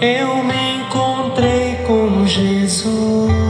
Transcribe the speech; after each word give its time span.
eu 0.00 0.44
me 0.44 0.82
encontrei 0.82 1.76
com 1.86 2.26
Jesus 2.26 3.47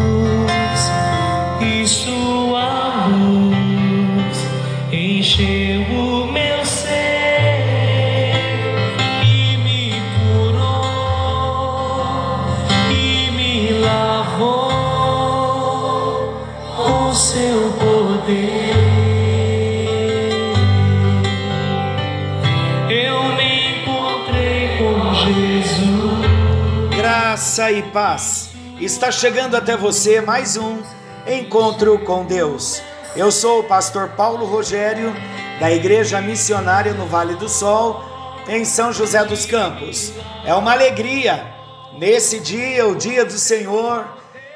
Graça 27.58 27.72
e 27.72 27.82
paz. 27.90 28.50
Está 28.80 29.10
chegando 29.10 29.56
até 29.56 29.76
você 29.76 30.20
mais 30.20 30.56
um 30.56 30.80
encontro 31.26 31.98
com 32.04 32.24
Deus. 32.24 32.80
Eu 33.16 33.32
sou 33.32 33.58
o 33.58 33.64
pastor 33.64 34.10
Paulo 34.10 34.46
Rogério, 34.46 35.12
da 35.58 35.68
Igreja 35.68 36.20
Missionária 36.20 36.94
no 36.94 37.06
Vale 37.06 37.34
do 37.34 37.48
Sol, 37.48 38.00
em 38.46 38.64
São 38.64 38.92
José 38.92 39.24
dos 39.24 39.44
Campos. 39.44 40.12
É 40.44 40.54
uma 40.54 40.70
alegria 40.70 41.52
nesse 41.98 42.38
dia, 42.38 42.86
o 42.86 42.94
dia 42.94 43.24
do 43.24 43.36
Senhor, 43.36 44.06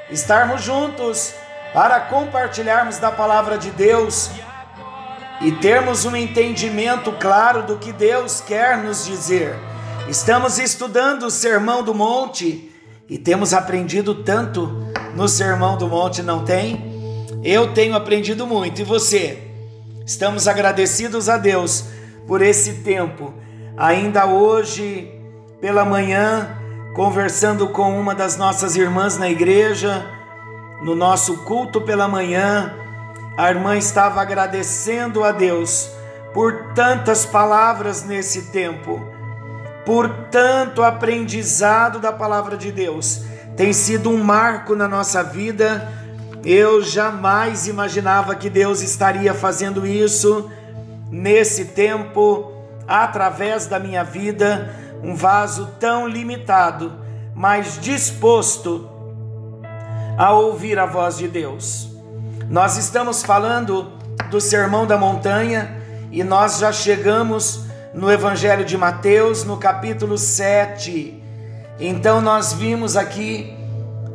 estarmos 0.09 0.63
juntos 0.63 1.35
para 1.75 1.99
compartilharmos 1.99 2.99
da 2.99 3.11
palavra 3.11 3.59
de 3.59 3.73
Deus 3.73 4.31
e 5.41 5.51
termos 5.51 6.05
um 6.05 6.15
entendimento 6.15 7.11
claro 7.19 7.65
do 7.65 7.79
que 7.79 7.91
Deus 7.91 8.41
quer 8.41 8.79
nos 8.79 9.05
dizer. 9.05 9.57
Estamos 10.09 10.57
estudando 10.61 11.25
o 11.25 11.33
Sermão 11.33 11.83
do 11.83 11.93
Monte 11.93 12.72
e 13.13 13.19
temos 13.19 13.53
aprendido 13.53 14.15
tanto 14.15 14.87
no 15.15 15.29
Sermão 15.29 15.77
do 15.77 15.87
Monte, 15.87 16.23
não 16.23 16.47
tem? 16.47 17.29
Eu 17.45 17.75
tenho 17.75 17.95
aprendido 17.95 18.47
muito 18.47 18.81
e 18.81 18.85
você? 18.85 19.39
Estamos 20.07 20.49
agradecidos 20.49 21.29
a 21.29 21.37
Deus 21.37 21.85
por 22.27 22.41
esse 22.41 22.77
tempo. 22.77 23.35
Ainda 23.77 24.25
hoje, 24.25 25.13
pela 25.61 25.85
manhã, 25.85 26.57
conversando 26.95 27.69
com 27.69 28.01
uma 28.01 28.15
das 28.15 28.39
nossas 28.39 28.77
irmãs 28.77 29.19
na 29.19 29.29
igreja, 29.29 30.07
no 30.83 30.95
nosso 30.95 31.45
culto 31.45 31.83
pela 31.83 32.09
manhã, 32.09 32.75
a 33.37 33.51
irmã 33.51 33.77
estava 33.77 34.23
agradecendo 34.23 35.23
a 35.23 35.33
Deus 35.33 35.87
por 36.33 36.73
tantas 36.75 37.27
palavras 37.27 38.05
nesse 38.05 38.51
tempo, 38.51 39.07
por 39.85 40.09
tanto 40.31 40.83
aprendizado 40.83 41.99
da 41.99 42.13
palavra 42.13 42.57
de 42.57 42.71
Deus. 42.71 43.23
Tem 43.57 43.73
sido 43.73 44.11
um 44.11 44.23
marco 44.23 44.75
na 44.75 44.89
nossa 44.89 45.23
vida. 45.23 45.89
Eu 46.45 46.83
jamais 46.83 47.69
imaginava 47.69 48.35
que 48.35 48.49
Deus 48.49 48.81
estaria 48.81 49.35
fazendo 49.35 49.87
isso 49.87 50.51
nesse 51.11 51.67
tempo, 51.67 52.53
através 52.89 53.67
da 53.67 53.79
minha 53.79 54.03
vida, 54.03 54.75
um 55.03 55.15
vaso 55.15 55.69
tão 55.79 56.09
limitado, 56.09 56.93
mas 57.35 57.79
disposto 57.81 58.89
a 60.17 60.33
ouvir 60.33 60.79
a 60.79 60.87
voz 60.87 61.19
de 61.19 61.29
Deus. 61.29 61.91
Nós 62.49 62.77
estamos 62.77 63.23
falando 63.23 63.93
do 64.31 64.41
Sermão 64.41 64.87
da 64.87 64.97
Montanha 64.97 65.83
e 66.11 66.23
nós 66.23 66.59
já 66.59 66.73
chegamos 66.73 67.65
no 67.95 68.11
Evangelho 68.11 68.65
de 68.65 68.77
Mateus, 68.77 69.45
no 69.45 69.57
capítulo 69.57 70.17
7. 70.17 71.23
Então 71.79 72.21
nós 72.21 72.53
vimos 72.53 72.97
aqui 72.97 73.55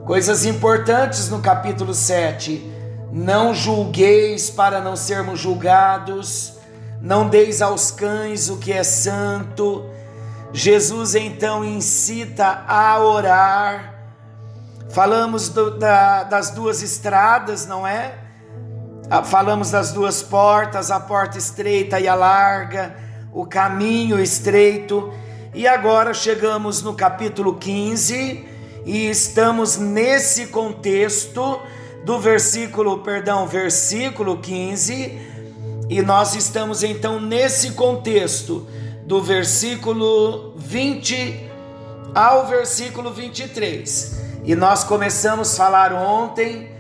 coisas 0.06 0.46
importantes 0.46 1.30
no 1.30 1.40
capítulo 1.40 1.94
7. 1.94 2.74
Não 3.12 3.54
julgueis 3.54 4.50
para 4.50 4.82
não 4.82 4.96
sermos 4.96 5.40
julgados, 5.40 6.58
não 7.02 7.30
deis 7.30 7.62
aos 7.62 7.92
cães 7.92 8.50
o 8.50 8.58
que 8.58 8.74
é 8.74 8.84
santo. 8.84 9.86
Jesus 10.52 11.14
então 11.14 11.64
incita 11.64 12.64
a 12.68 13.00
orar. 13.00 13.94
Falamos 14.90 15.50
do, 15.50 15.78
da, 15.78 16.24
das 16.24 16.50
duas 16.50 16.82
estradas, 16.82 17.68
não 17.68 17.86
é? 17.86 18.16
Ah, 19.10 19.24
Falamos 19.24 19.72
das 19.72 19.92
duas 19.92 20.24
portas, 20.24 20.90
a 20.90 21.00
porta 21.00 21.38
estreita 21.38 22.00
e 22.00 22.08
a 22.08 22.16
larga, 22.16 22.96
o 23.32 23.46
caminho 23.46 24.20
estreito. 24.20 25.12
E 25.54 25.68
agora 25.68 26.14
chegamos 26.14 26.82
no 26.82 26.94
capítulo 26.94 27.56
15 27.56 28.46
e 28.86 29.10
estamos 29.10 29.78
nesse 29.78 30.48
contexto 30.48 31.60
do 32.06 32.20
versículo, 32.20 33.00
perdão, 33.00 33.46
versículo 33.46 34.38
15, 34.38 35.20
e 35.90 36.02
nós 36.02 36.36
estamos 36.36 36.84
então 36.84 37.20
nesse 37.20 37.72
contexto 37.72 38.66
do 39.06 39.22
versículo 39.22 40.54
20 40.56 41.50
ao 42.16 42.48
versículo 42.48 43.12
23. 43.12 44.22
E 44.46 44.56
nós 44.56 44.86
começamos 44.86 45.54
a 45.54 45.58
falar 45.58 45.92
ontem 45.92 46.72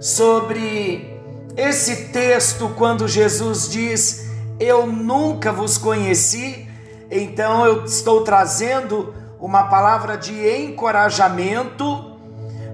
sobre 0.00 1.18
esse 1.56 2.08
texto 2.10 2.72
quando 2.76 3.08
Jesus 3.08 3.68
diz: 3.68 4.29
Eu 4.60 4.86
nunca 4.86 5.50
vos 5.50 5.78
conheci. 5.78 6.68
Então 7.10 7.66
eu 7.66 7.84
estou 7.84 8.22
trazendo 8.22 9.14
uma 9.40 9.64
palavra 9.64 10.18
de 10.18 10.32
encorajamento, 10.62 12.18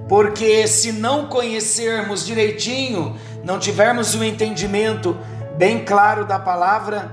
porque 0.08 0.66
se 0.66 0.91
não 0.91 1.28
conhecermos 1.28 2.26
direitinho, 2.26 3.16
não 3.44 3.58
tivermos 3.58 4.16
um 4.16 4.24
entendimento 4.24 5.16
bem 5.56 5.84
claro 5.84 6.26
da 6.26 6.41
palavra, 6.41 7.12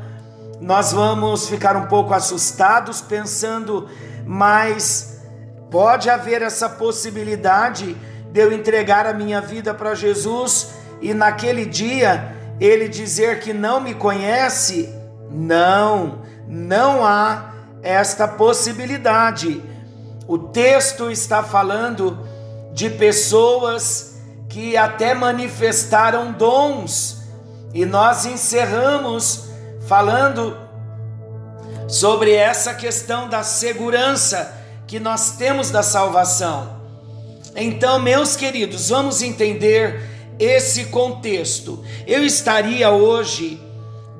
nós 0.60 0.92
vamos 0.92 1.48
ficar 1.48 1.78
um 1.78 1.86
pouco 1.86 2.14
assustados 2.14 3.00
pensando, 3.00 3.88
mas 4.26 5.22
pode 5.70 6.10
haver 6.10 6.42
essa 6.42 6.68
possibilidade 6.68 7.96
de 8.32 8.40
eu 8.40 8.52
entregar 8.52 9.06
a 9.06 9.14
minha 9.14 9.40
vida 9.40 9.74
para 9.74 9.94
Jesus 9.94 10.72
e 11.00 11.14
naquele 11.14 11.66
dia 11.66 12.43
ele 12.66 12.88
dizer 12.88 13.42
que 13.42 13.52
não 13.52 13.82
me 13.82 13.94
conhece? 13.94 14.90
Não, 15.30 16.22
não 16.48 17.06
há 17.06 17.52
esta 17.82 18.26
possibilidade. 18.26 19.62
O 20.26 20.38
texto 20.38 21.12
está 21.12 21.44
falando 21.44 22.26
de 22.72 22.90
pessoas 22.90 24.16
que 24.48 24.78
até 24.78 25.14
manifestaram 25.14 26.32
dons, 26.32 27.24
e 27.74 27.86
nós 27.86 28.26
encerramos 28.26 29.50
falando 29.86 30.56
sobre 31.90 32.32
essa 32.34 32.74
questão 32.74 33.28
da 33.28 33.44
segurança 33.44 34.56
que 34.88 35.02
nós 35.02 35.32
temos 35.32 35.70
da 35.70 35.84
salvação. 35.84 36.82
Então, 37.56 38.00
meus 38.00 38.36
queridos, 38.36 38.90
vamos 38.90 39.22
entender 39.22 40.13
esse 40.40 40.86
contexto. 40.86 41.84
Eu 42.08 42.24
estaria 42.24 42.90
hoje 42.90 43.62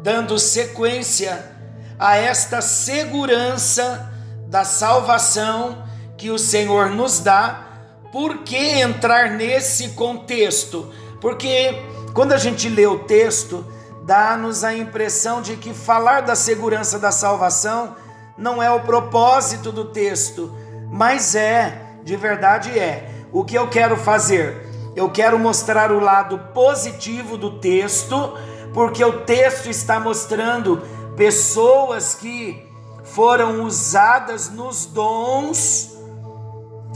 dando 0.02 0.38
sequência 0.38 1.52
a 1.98 2.18
esta 2.18 2.62
segurança 2.62 4.12
da 4.48 4.66
salvação 4.66 5.84
que 6.18 6.30
o 6.30 6.38
Senhor 6.38 6.90
nos 6.90 7.20
dá. 7.20 7.68
Por 8.12 8.40
que 8.40 8.58
entrar 8.58 9.32
nesse 9.32 9.90
contexto? 9.90 10.94
Porque 11.20 11.82
quando 12.14 12.34
a 12.34 12.38
gente 12.38 12.70
lê 12.70 12.86
o 12.86 13.00
texto, 13.00 13.66
dá-nos 14.06 14.64
a 14.64 14.74
impressão 14.74 15.42
de 15.42 15.56
que 15.56 15.74
falar 15.74 16.22
da 16.22 16.36
segurança 16.36 17.00
da 17.00 17.12
salvação 17.12 17.96
não 18.38 18.62
é 18.62 18.70
o 18.70 18.82
propósito 18.82 19.72
do 19.72 19.86
texto, 19.86 20.54
mas 20.92 21.36
é, 21.36 21.82
de 22.04 22.16
verdade 22.16 22.78
é. 22.78 23.10
O 23.32 23.44
que 23.44 23.56
eu 23.56 23.68
quero 23.68 23.98
fazer? 23.98 24.73
Eu 24.96 25.10
quero 25.10 25.40
mostrar 25.40 25.92
o 25.92 26.00
lado 26.00 26.38
positivo 26.54 27.38
do 27.38 27.60
texto, 27.60 28.34
porque 28.74 29.04
o 29.04 29.22
texto 29.22 29.70
está 29.70 30.00
mostrando 30.00 30.82
pessoas 31.16 32.16
que 32.16 32.68
foram 33.04 33.64
usadas 33.64 34.50
nos 34.50 34.86
dons. 34.86 35.98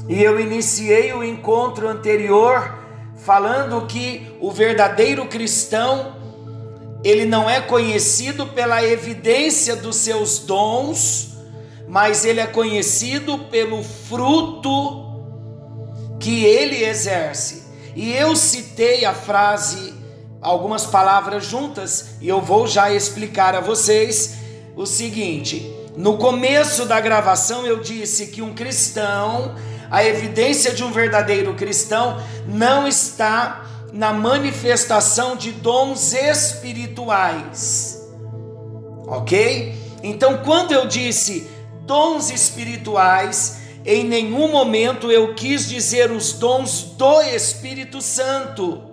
E 0.08 0.24
eu 0.24 0.40
iniciei 0.40 1.12
o 1.14 1.24
encontro 1.24 1.88
anterior 1.88 2.74
falando 3.18 3.86
que 3.88 4.38
o 4.40 4.52
verdadeiro 4.52 5.26
cristão 5.26 6.16
ele 7.04 7.26
não 7.26 7.50
é 7.50 7.62
conhecido 7.62 8.48
pela 8.48 8.84
evidência 8.84 9.76
dos 9.76 9.98
seus 9.98 10.40
dons, 10.40 11.38
mas 11.88 12.26
ele 12.26 12.40
é 12.40 12.48
conhecido 12.48 13.38
pelo 13.50 13.84
fruto 13.84 15.06
que 16.20 16.44
ele 16.44 16.84
exerce. 16.84 17.67
E 17.98 18.14
eu 18.14 18.36
citei 18.36 19.06
a 19.06 19.14
frase, 19.14 19.92
algumas 20.40 20.86
palavras 20.86 21.44
juntas, 21.46 22.10
e 22.22 22.30
eu 22.30 22.40
vou 22.40 22.68
já 22.68 22.94
explicar 22.94 23.56
a 23.56 23.60
vocês. 23.60 24.36
o 24.76 24.86
seguinte: 24.86 25.68
no 25.96 26.16
começo 26.20 26.86
da 26.86 27.02
gravação 27.02 27.66
eu 27.66 27.80
disse 27.80 28.28
que 28.28 28.40
um 28.40 28.54
cristão, 28.54 29.56
a 29.90 30.06
evidência 30.06 30.76
de 30.76 30.84
um 30.84 30.92
verdadeiro 30.92 31.56
cristão, 31.56 32.22
não 32.46 32.88
está 32.88 33.66
na 33.92 34.14
manifestação 34.14 35.36
de 35.36 35.52
dons 35.52 36.14
espirituais. 36.14 38.00
Ok? 39.08 39.76
Então, 40.04 40.44
quando 40.46 40.72
eu 40.72 40.86
disse 40.88 41.50
dons 41.82 42.30
espirituais, 42.30 43.57
em 43.88 44.04
nenhum 44.04 44.52
momento 44.52 45.10
eu 45.10 45.34
quis 45.34 45.70
dizer 45.70 46.12
os 46.12 46.34
dons 46.34 46.84
do 46.98 47.22
Espírito 47.22 48.02
Santo. 48.02 48.84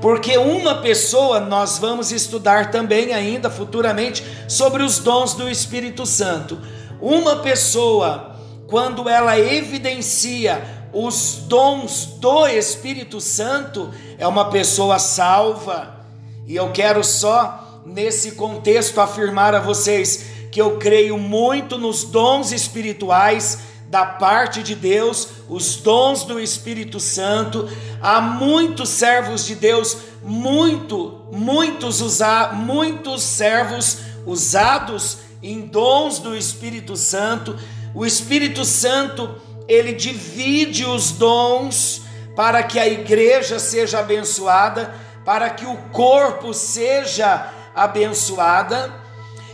Porque 0.00 0.36
uma 0.36 0.82
pessoa, 0.82 1.38
nós 1.38 1.78
vamos 1.78 2.10
estudar 2.10 2.72
também 2.72 3.14
ainda 3.14 3.48
futuramente 3.48 4.24
sobre 4.48 4.82
os 4.82 4.98
dons 4.98 5.34
do 5.34 5.48
Espírito 5.48 6.04
Santo. 6.04 6.58
Uma 7.00 7.36
pessoa, 7.36 8.34
quando 8.66 9.08
ela 9.08 9.38
evidencia 9.38 10.60
os 10.92 11.44
dons 11.46 12.06
do 12.18 12.48
Espírito 12.48 13.20
Santo, 13.20 13.94
é 14.18 14.26
uma 14.26 14.50
pessoa 14.50 14.98
salva. 14.98 16.04
E 16.48 16.56
eu 16.56 16.72
quero 16.72 17.04
só, 17.04 17.82
nesse 17.86 18.32
contexto, 18.32 19.00
afirmar 19.00 19.54
a 19.54 19.60
vocês 19.60 20.31
que 20.52 20.60
eu 20.60 20.76
creio 20.76 21.16
muito 21.16 21.78
nos 21.78 22.04
dons 22.04 22.52
espirituais 22.52 23.60
da 23.88 24.04
parte 24.04 24.62
de 24.62 24.74
Deus, 24.74 25.28
os 25.48 25.76
dons 25.76 26.24
do 26.24 26.38
Espírito 26.38 27.00
Santo. 27.00 27.68
Há 28.02 28.20
muitos 28.20 28.90
servos 28.90 29.46
de 29.46 29.54
Deus, 29.54 29.96
muito, 30.22 31.26
muitos 31.32 32.02
usar, 32.02 32.54
muitos 32.54 33.22
servos 33.22 33.98
usados 34.26 35.18
em 35.42 35.62
dons 35.62 36.18
do 36.18 36.36
Espírito 36.36 36.96
Santo. 36.96 37.58
O 37.94 38.04
Espírito 38.04 38.62
Santo, 38.62 39.34
ele 39.66 39.94
divide 39.94 40.84
os 40.84 41.12
dons 41.12 42.02
para 42.36 42.62
que 42.62 42.78
a 42.78 42.86
igreja 42.86 43.58
seja 43.58 44.00
abençoada, 44.00 44.94
para 45.24 45.48
que 45.48 45.64
o 45.64 45.76
corpo 45.92 46.52
seja 46.52 47.50
abençoada. 47.74 49.01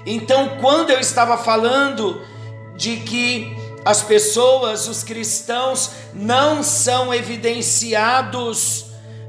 Então, 0.07 0.57
quando 0.61 0.91
eu 0.91 1.01
estava 1.01 1.37
falando 1.37 2.21
de 2.77 2.97
que 2.99 3.57
as 3.85 4.03
pessoas, 4.03 4.87
os 4.87 5.03
cristãos, 5.03 5.91
não 6.13 6.63
são 6.63 7.13
evidenciados 7.15 8.87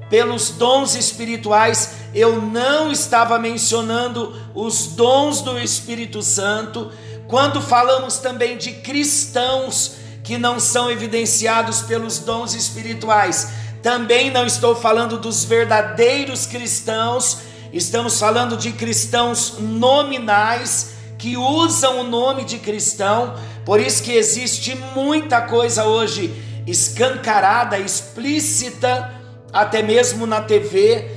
pelos 0.09 0.49
dons 0.49 0.95
espirituais. 0.95 1.91
Eu 2.13 2.41
não 2.41 2.91
estava 2.91 3.37
mencionando 3.37 4.35
os 4.53 4.87
dons 4.87 5.41
do 5.41 5.57
Espírito 5.59 6.21
Santo. 6.21 6.91
Quando 7.27 7.61
falamos 7.61 8.17
também 8.17 8.57
de 8.57 8.73
cristãos 8.73 9.93
que 10.23 10.37
não 10.37 10.59
são 10.59 10.91
evidenciados 10.91 11.81
pelos 11.83 12.19
dons 12.19 12.53
espirituais, 12.53 13.49
também 13.81 14.29
não 14.29 14.45
estou 14.45 14.75
falando 14.75 15.17
dos 15.17 15.43
verdadeiros 15.43 16.45
cristãos, 16.45 17.37
estamos 17.73 18.19
falando 18.19 18.57
de 18.57 18.71
cristãos 18.71 19.55
nominais 19.59 20.93
que 21.17 21.35
usam 21.37 21.99
o 21.99 22.03
nome 22.03 22.45
de 22.45 22.59
cristão, 22.59 23.35
por 23.65 23.79
isso 23.79 24.01
que 24.03 24.13
existe 24.13 24.75
muita 24.95 25.41
coisa 25.41 25.85
hoje 25.85 26.33
escancarada, 26.65 27.77
explícita, 27.77 29.13
até 29.51 29.81
mesmo 29.81 30.25
na 30.25 30.41
TV. 30.41 31.11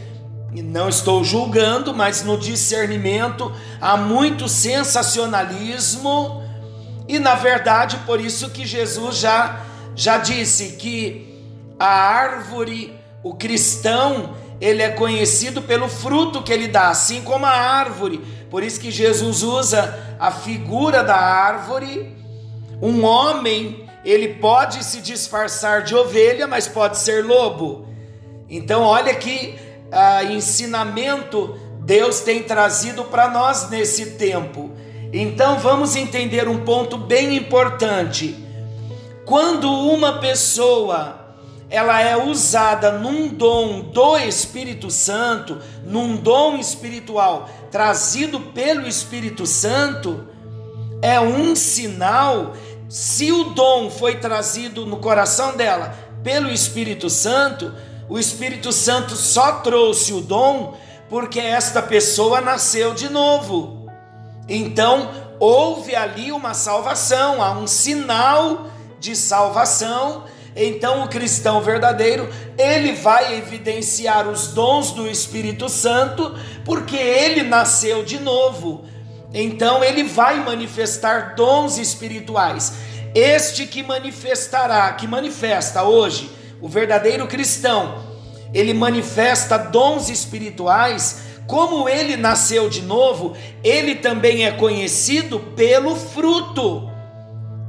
Não 0.52 0.88
estou 0.88 1.22
julgando, 1.24 1.94
mas 1.94 2.24
no 2.24 2.36
discernimento 2.38 3.52
há 3.80 3.96
muito 3.96 4.48
sensacionalismo. 4.48 6.42
E 7.08 7.18
na 7.18 7.34
verdade, 7.34 7.96
por 8.04 8.20
isso 8.20 8.50
que 8.50 8.66
Jesus 8.66 9.18
já 9.18 9.60
já 9.94 10.18
disse 10.18 10.72
que 10.72 11.32
a 11.78 11.86
árvore, 11.86 12.98
o 13.22 13.34
cristão, 13.34 14.34
ele 14.62 14.80
é 14.80 14.90
conhecido 14.90 15.60
pelo 15.60 15.88
fruto 15.88 16.42
que 16.42 16.52
ele 16.52 16.68
dá, 16.68 16.88
assim 16.88 17.20
como 17.22 17.44
a 17.44 17.50
árvore. 17.50 18.18
Por 18.48 18.62
isso 18.62 18.78
que 18.78 18.92
Jesus 18.92 19.42
usa 19.42 20.16
a 20.20 20.30
figura 20.30 21.02
da 21.02 21.16
árvore 21.16 22.22
um 22.82 23.04
homem, 23.04 23.84
ele 24.04 24.34
pode 24.34 24.82
se 24.82 25.00
disfarçar 25.00 25.84
de 25.84 25.94
ovelha, 25.94 26.48
mas 26.48 26.66
pode 26.66 26.98
ser 26.98 27.24
lobo. 27.24 27.86
Então, 28.50 28.82
olha 28.82 29.14
que 29.14 29.54
ah, 29.92 30.24
ensinamento 30.24 31.56
Deus 31.80 32.20
tem 32.20 32.42
trazido 32.42 33.04
para 33.04 33.30
nós 33.30 33.70
nesse 33.70 34.12
tempo. 34.12 34.72
Então, 35.12 35.60
vamos 35.60 35.94
entender 35.94 36.48
um 36.48 36.64
ponto 36.64 36.98
bem 36.98 37.36
importante. 37.36 38.36
Quando 39.24 39.70
uma 39.70 40.18
pessoa 40.18 41.21
ela 41.72 42.02
é 42.02 42.14
usada 42.14 42.92
num 42.92 43.28
dom 43.28 43.80
do 43.80 44.18
Espírito 44.18 44.90
Santo, 44.90 45.58
num 45.82 46.16
dom 46.16 46.58
espiritual 46.58 47.48
trazido 47.70 48.38
pelo 48.38 48.86
Espírito 48.86 49.46
Santo, 49.46 50.28
é 51.00 51.18
um 51.18 51.56
sinal 51.56 52.52
se 52.90 53.32
o 53.32 53.44
dom 53.44 53.90
foi 53.90 54.16
trazido 54.16 54.84
no 54.84 54.98
coração 54.98 55.56
dela 55.56 55.96
pelo 56.22 56.50
Espírito 56.50 57.08
Santo, 57.08 57.74
o 58.06 58.18
Espírito 58.18 58.70
Santo 58.70 59.16
só 59.16 59.52
trouxe 59.60 60.12
o 60.12 60.20
dom 60.20 60.74
porque 61.08 61.40
esta 61.40 61.80
pessoa 61.80 62.42
nasceu 62.42 62.92
de 62.92 63.08
novo. 63.08 63.86
Então, 64.46 65.10
houve 65.40 65.96
ali 65.96 66.32
uma 66.32 66.52
salvação, 66.52 67.42
há 67.42 67.52
um 67.52 67.66
sinal 67.66 68.66
de 69.00 69.16
salvação. 69.16 70.24
Então, 70.54 71.04
o 71.04 71.08
cristão 71.08 71.60
verdadeiro, 71.62 72.28
ele 72.58 72.92
vai 72.92 73.36
evidenciar 73.38 74.28
os 74.28 74.48
dons 74.48 74.90
do 74.90 75.08
Espírito 75.08 75.68
Santo, 75.68 76.38
porque 76.64 76.96
ele 76.96 77.42
nasceu 77.42 78.04
de 78.04 78.20
novo. 78.20 78.84
Então 79.34 79.82
ele 79.82 80.04
vai 80.04 80.44
manifestar 80.44 81.34
dons 81.34 81.78
espirituais. 81.78 82.74
Este 83.14 83.66
que 83.66 83.82
manifestará, 83.82 84.92
que 84.92 85.06
manifesta 85.06 85.82
hoje, 85.82 86.30
o 86.60 86.68
verdadeiro 86.68 87.26
cristão, 87.26 88.04
ele 88.52 88.74
manifesta 88.74 89.56
dons 89.56 90.08
espirituais, 90.08 91.22
como 91.46 91.88
ele 91.88 92.16
nasceu 92.16 92.68
de 92.68 92.82
novo, 92.82 93.34
ele 93.64 93.96
também 93.96 94.44
é 94.44 94.52
conhecido 94.52 95.40
pelo 95.40 95.96
fruto, 95.96 96.90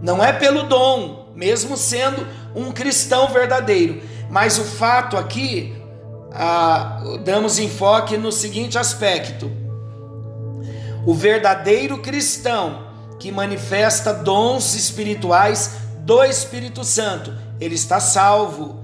não 0.01 0.23
é 0.23 0.31
pelo 0.31 0.63
dom, 0.63 1.22
mesmo 1.35 1.77
sendo 1.77 2.25
um 2.55 2.71
cristão 2.71 3.27
verdadeiro. 3.29 4.01
Mas 4.29 4.57
o 4.57 4.63
fato 4.63 5.17
aqui, 5.17 5.75
ah, 6.31 7.01
damos 7.23 7.59
enfoque 7.59 8.17
no 8.17 8.31
seguinte 8.31 8.77
aspecto 8.77 9.63
o 11.05 11.13
verdadeiro 11.13 11.97
cristão 11.97 12.87
que 13.19 13.31
manifesta 13.31 14.13
dons 14.13 14.73
espirituais 14.73 15.71
do 15.99 16.23
Espírito 16.23 16.83
Santo, 16.83 17.33
ele 17.59 17.75
está 17.75 17.99
salvo. 17.99 18.81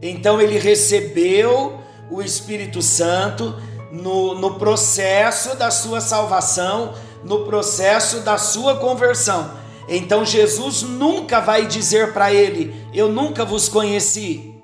Então 0.00 0.40
ele 0.40 0.58
recebeu 0.58 1.80
o 2.10 2.22
Espírito 2.22 2.82
Santo 2.82 3.54
no, 3.90 4.34
no 4.34 4.54
processo 4.54 5.56
da 5.56 5.70
sua 5.70 6.00
salvação, 6.00 6.94
no 7.24 7.44
processo 7.44 8.20
da 8.20 8.38
sua 8.38 8.76
conversão. 8.76 9.50
Então 9.88 10.24
Jesus 10.24 10.82
nunca 10.82 11.40
vai 11.40 11.66
dizer 11.66 12.12
para 12.12 12.32
ele: 12.32 12.74
Eu 12.92 13.08
nunca 13.08 13.44
vos 13.44 13.68
conheci. 13.68 14.54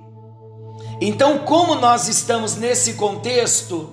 Então, 1.00 1.38
como 1.40 1.74
nós 1.74 2.06
estamos 2.06 2.54
nesse 2.56 2.94
contexto, 2.94 3.90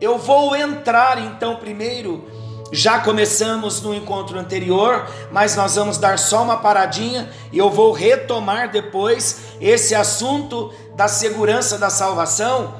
eu 0.00 0.18
vou 0.18 0.54
entrar 0.54 1.18
então 1.18 1.56
primeiro 1.56 2.28
já 2.72 3.00
começamos 3.00 3.80
no 3.80 3.92
encontro 3.92 4.38
anterior, 4.38 5.08
mas 5.32 5.56
nós 5.56 5.74
vamos 5.74 5.98
dar 5.98 6.18
só 6.18 6.42
uma 6.42 6.58
paradinha 6.58 7.28
e 7.50 7.58
eu 7.58 7.68
vou 7.68 7.92
retomar 7.92 8.70
depois 8.70 9.40
esse 9.60 9.94
assunto 9.94 10.72
da 10.94 11.08
segurança 11.08 11.76
da 11.76 11.90
salvação 11.90 12.74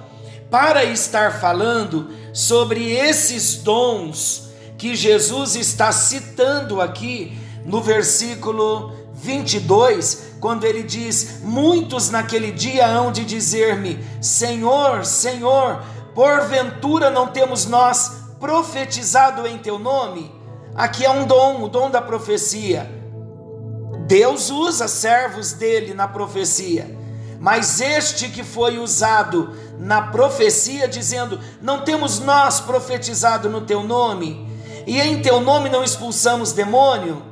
para 0.48 0.84
estar 0.84 1.40
falando 1.40 2.08
sobre 2.32 2.92
esses 2.92 3.56
dons 3.56 4.50
que 4.78 4.94
Jesus 4.94 5.56
está 5.56 5.90
citando 5.90 6.80
aqui 6.80 7.36
no 7.64 7.80
versículo 7.80 8.92
22, 9.14 10.34
quando 10.40 10.64
ele 10.64 10.82
diz: 10.82 11.40
Muitos 11.42 12.10
naquele 12.10 12.50
dia 12.50 12.86
hão 12.86 13.12
de 13.12 13.24
dizer-me: 13.24 13.98
Senhor, 14.20 15.04
Senhor, 15.04 15.82
porventura 16.14 17.10
não 17.10 17.28
temos 17.28 17.66
nós 17.66 18.20
profetizado 18.38 19.46
em 19.46 19.58
teu 19.58 19.78
nome. 19.78 20.34
Aqui 20.74 21.04
é 21.04 21.10
um 21.10 21.26
dom, 21.26 21.62
o 21.62 21.68
dom 21.68 21.90
da 21.90 22.00
profecia. 22.00 22.90
Deus 24.06 24.50
usa 24.50 24.88
servos 24.88 25.52
dele 25.52 25.94
na 25.94 26.08
profecia, 26.08 26.98
mas 27.38 27.80
este 27.80 28.28
que 28.28 28.42
foi 28.42 28.78
usado 28.78 29.54
na 29.78 30.02
profecia, 30.08 30.88
dizendo: 30.88 31.38
Não 31.60 31.82
temos 31.82 32.18
nós 32.18 32.60
profetizado 32.60 33.48
no 33.48 33.60
teu 33.60 33.82
nome. 33.82 34.48
E 34.86 34.98
em 34.98 35.20
teu 35.20 35.40
nome 35.40 35.68
não 35.68 35.84
expulsamos 35.84 36.52
demônio? 36.52 37.29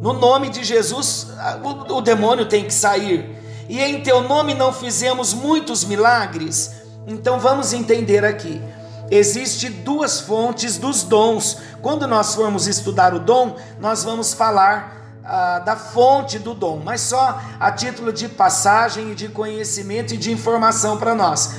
No 0.00 0.12
nome 0.12 0.50
de 0.50 0.62
Jesus, 0.62 1.28
o, 1.62 1.94
o 1.94 2.00
demônio 2.00 2.46
tem 2.46 2.64
que 2.64 2.74
sair. 2.74 3.36
E 3.68 3.80
em 3.80 4.02
teu 4.02 4.22
nome 4.22 4.54
não 4.54 4.72
fizemos 4.72 5.32
muitos 5.32 5.84
milagres? 5.84 6.72
Então 7.06 7.40
vamos 7.40 7.72
entender 7.72 8.24
aqui. 8.24 8.60
Existem 9.10 9.70
duas 9.70 10.20
fontes 10.20 10.78
dos 10.78 11.02
dons. 11.02 11.58
Quando 11.80 12.06
nós 12.06 12.34
formos 12.34 12.66
estudar 12.66 13.14
o 13.14 13.20
dom, 13.20 13.56
nós 13.80 14.04
vamos 14.04 14.34
falar 14.34 15.20
ah, 15.24 15.60
da 15.60 15.76
fonte 15.76 16.38
do 16.38 16.54
dom, 16.54 16.80
mas 16.84 17.00
só 17.00 17.40
a 17.58 17.72
título 17.72 18.12
de 18.12 18.28
passagem 18.28 19.12
e 19.12 19.14
de 19.14 19.28
conhecimento 19.28 20.14
e 20.14 20.16
de 20.16 20.32
informação 20.32 20.96
para 20.96 21.14
nós. 21.14 21.56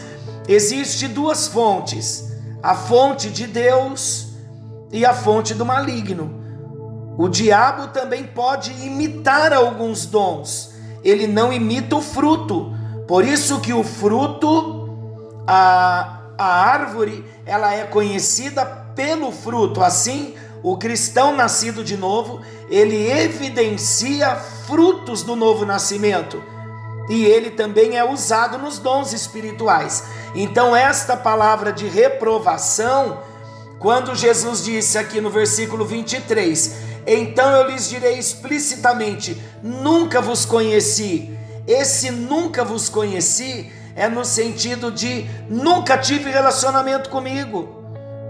Existem 0.47 1.09
duas 1.09 1.47
fontes: 1.47 2.31
a 2.61 2.75
fonte 2.75 3.29
de 3.29 3.47
Deus 3.47 4.27
e 4.91 5.05
a 5.05 5.13
fonte 5.13 5.53
do 5.53 5.65
maligno. 5.65 6.46
O 7.17 7.27
diabo 7.27 7.87
também 7.87 8.23
pode 8.25 8.71
imitar 8.85 9.51
alguns 9.51 10.05
dons. 10.05 10.71
Ele 11.03 11.25
não 11.25 11.51
imita 11.51 11.95
o 11.95 12.01
fruto. 12.01 12.71
Por 13.07 13.25
isso 13.25 13.59
que 13.59 13.73
o 13.73 13.83
fruto, 13.83 14.89
a, 15.47 16.19
a 16.37 16.45
árvore, 16.45 17.25
ela 17.45 17.73
é 17.73 17.85
conhecida 17.85 18.63
pelo 18.95 19.31
fruto. 19.31 19.81
Assim, 19.81 20.35
o 20.61 20.77
cristão 20.77 21.35
nascido 21.35 21.83
de 21.83 21.97
novo, 21.97 22.41
ele 22.69 23.09
evidencia 23.09 24.35
frutos 24.35 25.23
do 25.23 25.35
novo 25.35 25.65
nascimento. 25.65 26.43
E 27.09 27.25
ele 27.25 27.51
também 27.51 27.97
é 27.97 28.03
usado 28.03 28.57
nos 28.57 28.77
dons 28.77 29.13
espirituais. 29.13 30.03
Então, 30.35 30.75
esta 30.75 31.15
palavra 31.15 31.71
de 31.71 31.87
reprovação, 31.87 33.19
quando 33.79 34.13
Jesus 34.13 34.63
disse 34.63 34.97
aqui 34.97 35.21
no 35.21 35.29
versículo 35.29 35.85
23, 35.85 36.86
então 37.15 37.49
eu 37.51 37.69
lhes 37.69 37.87
direi 37.89 38.17
explicitamente: 38.17 39.41
nunca 39.63 40.21
vos 40.21 40.45
conheci. 40.45 41.31
Esse 41.65 42.11
nunca 42.11 42.63
vos 42.63 42.89
conheci 42.89 43.71
é 43.95 44.07
no 44.07 44.23
sentido 44.23 44.91
de 44.91 45.25
nunca 45.49 45.97
tive 45.97 46.29
relacionamento 46.29 47.09
comigo. 47.09 47.77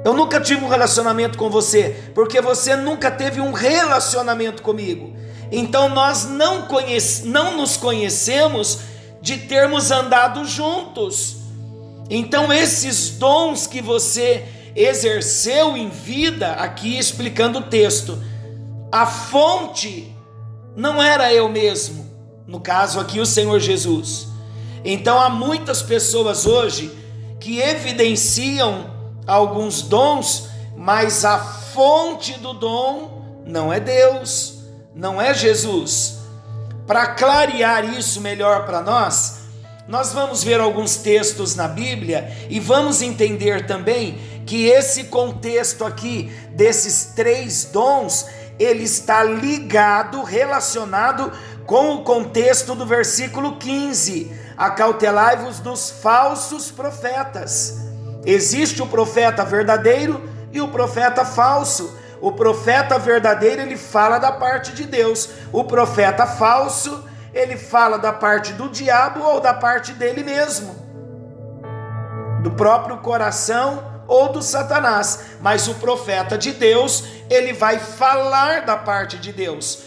Eu 0.05 0.13
nunca 0.13 0.39
tive 0.39 0.63
um 0.63 0.69
relacionamento 0.69 1.38
com 1.38 1.50
você, 1.50 2.12
porque 2.15 2.39
você 2.39 2.75
nunca 2.75 3.12
teve 3.12 3.41
um 3.41 3.51
relacionamento 3.51 4.62
comigo. 4.62 5.13
Então 5.51 5.89
nós 5.89 6.25
não, 6.25 6.63
conhece, 6.63 7.27
não 7.27 7.57
nos 7.57 7.75
conhecemos 7.77 8.79
de 9.22 9.38
termos 9.38 9.91
andado 9.91 10.46
juntos. 10.46 11.38
Então 12.10 12.53
esses 12.53 13.10
dons 13.10 13.67
que 13.67 13.81
você 13.81 14.46
exerceu 14.75 15.75
em 15.75 15.89
vida, 15.89 16.53
aqui 16.53 16.98
explicando 16.98 17.60
o 17.60 17.63
texto, 17.63 18.17
a 18.91 19.06
fonte 19.06 20.15
não 20.75 21.01
era 21.01 21.34
eu 21.34 21.50
mesmo, 21.50 22.06
no 22.46 22.60
caso 22.60 23.00
aqui 23.00 23.20
o 23.20 23.25
Senhor 23.25 23.60
Jesus. 23.60 24.27
Então 24.84 25.20
há 25.20 25.29
muitas 25.29 25.82
pessoas 25.82 26.46
hoje 26.46 26.96
que 27.39 27.60
evidenciam 27.60 28.89
alguns 29.25 29.82
dons, 29.82 30.50
mas 30.75 31.25
a 31.25 31.38
fonte 31.38 32.34
do 32.39 32.53
dom 32.53 33.41
não 33.46 33.72
é 33.72 33.79
Deus, 33.79 34.60
não 34.96 35.22
é 35.22 35.34
Jesus. 35.34 36.20
Para 36.86 37.08
clarear 37.08 37.84
isso 37.98 38.22
melhor 38.22 38.65
para 38.65 38.82
nós, 38.82 39.39
nós 39.88 40.13
vamos 40.13 40.44
ver 40.44 40.60
alguns 40.60 40.98
textos 40.98 41.56
na 41.56 41.67
Bíblia 41.67 42.32
e 42.50 42.60
vamos 42.60 43.01
entender 43.01 43.65
também 43.65 44.17
que 44.46 44.65
esse 44.65 45.06
contexto 45.06 45.84
aqui 45.84 46.32
desses 46.51 47.13
três 47.15 47.65
dons 47.65 48.25
ele 48.60 48.84
está 48.84 49.24
ligado, 49.24 50.24
relacionado 50.24 51.32
com 51.66 51.96
o 51.96 52.04
contexto 52.04 52.74
do 52.74 52.86
versículo 52.86 53.58
15: 53.58 54.32
Acautelai-vos 54.58 55.60
dos 55.60 55.90
falsos 55.90 56.72
profetas. 56.72 57.80
Existe 58.26 58.82
o 58.82 58.88
profeta 58.88 59.46
verdadeiro 59.46 60.30
e 60.52 60.60
o 60.60 60.68
profeta 60.68 61.24
falso. 61.24 61.98
O 62.20 62.32
profeta 62.32 62.98
verdadeiro, 62.98 63.62
ele 63.62 63.78
fala 63.78 64.18
da 64.18 64.32
parte 64.32 64.74
de 64.74 64.86
Deus. 64.86 65.30
O 65.52 65.64
profeta 65.64 66.26
falso, 66.26 67.08
ele 67.34 67.56
fala 67.56 68.00
da 68.00 68.12
parte 68.12 68.54
do 68.54 68.70
diabo 68.70 69.22
ou 69.22 69.40
da 69.40 69.54
parte 69.54 69.94
dele 69.94 70.24
mesmo. 70.24 70.76
Do 72.42 72.52
próprio 72.52 72.98
coração 72.98 73.97
ou 74.08 74.32
do 74.32 74.42
Satanás, 74.42 75.22
mas 75.42 75.68
o 75.68 75.76
profeta 75.76 76.38
de 76.38 76.52
Deus, 76.52 77.04
ele 77.30 77.54
vai 77.54 77.80
falar 77.80 78.66
da 78.66 78.78
parte 78.78 79.18
de 79.18 79.32
Deus. 79.32 79.80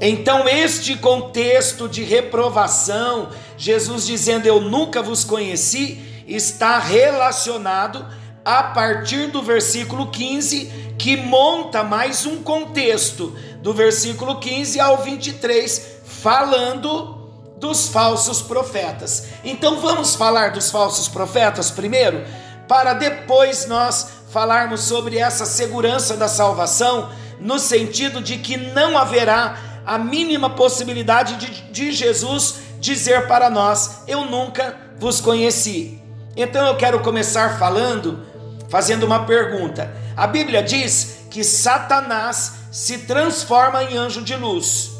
Então, 0.00 0.48
este 0.48 0.96
contexto 0.96 1.88
de 1.88 2.02
reprovação, 2.02 3.30
Jesus 3.56 4.06
dizendo 4.06 4.46
eu 4.46 4.60
nunca 4.60 5.02
vos 5.02 5.24
conheci, 5.24 6.24
está 6.26 6.78
relacionado 6.78 8.06
a 8.44 8.62
partir 8.62 9.28
do 9.28 9.42
versículo 9.42 10.10
15, 10.10 10.94
que 10.98 11.16
monta 11.16 11.82
mais 11.82 12.26
um 12.26 12.42
contexto, 12.42 13.36
do 13.60 13.72
versículo 13.72 14.38
15 14.38 14.78
ao 14.78 14.98
23, 14.98 16.00
falando 16.04 17.16
dos 17.56 17.88
falsos 17.88 18.42
profetas. 18.42 19.28
Então 19.42 19.80
vamos 19.80 20.14
falar 20.14 20.52
dos 20.52 20.70
falsos 20.70 21.08
profetas 21.08 21.70
primeiro? 21.70 22.24
Para 22.68 22.94
depois 22.94 23.66
nós 23.66 24.08
falarmos 24.30 24.82
sobre 24.82 25.18
essa 25.18 25.46
segurança 25.46 26.16
da 26.16 26.28
salvação, 26.28 27.10
no 27.40 27.58
sentido 27.58 28.20
de 28.20 28.38
que 28.38 28.56
não 28.56 28.96
haverá 28.98 29.56
a 29.84 29.98
mínima 29.98 30.50
possibilidade 30.50 31.36
de, 31.36 31.62
de 31.70 31.92
Jesus 31.92 32.56
dizer 32.80 33.26
para 33.26 33.48
nós: 33.48 34.02
Eu 34.06 34.24
nunca 34.24 34.76
vos 34.98 35.20
conheci. 35.20 36.00
Então 36.36 36.66
eu 36.66 36.76
quero 36.76 37.00
começar 37.00 37.58
falando, 37.58 38.20
fazendo 38.68 39.04
uma 39.06 39.24
pergunta. 39.24 39.90
A 40.16 40.26
Bíblia 40.26 40.62
diz 40.62 41.18
que 41.30 41.44
Satanás 41.44 42.52
se 42.70 42.98
transforma 42.98 43.84
em 43.84 43.96
anjo 43.96 44.22
de 44.22 44.34
luz. 44.34 44.90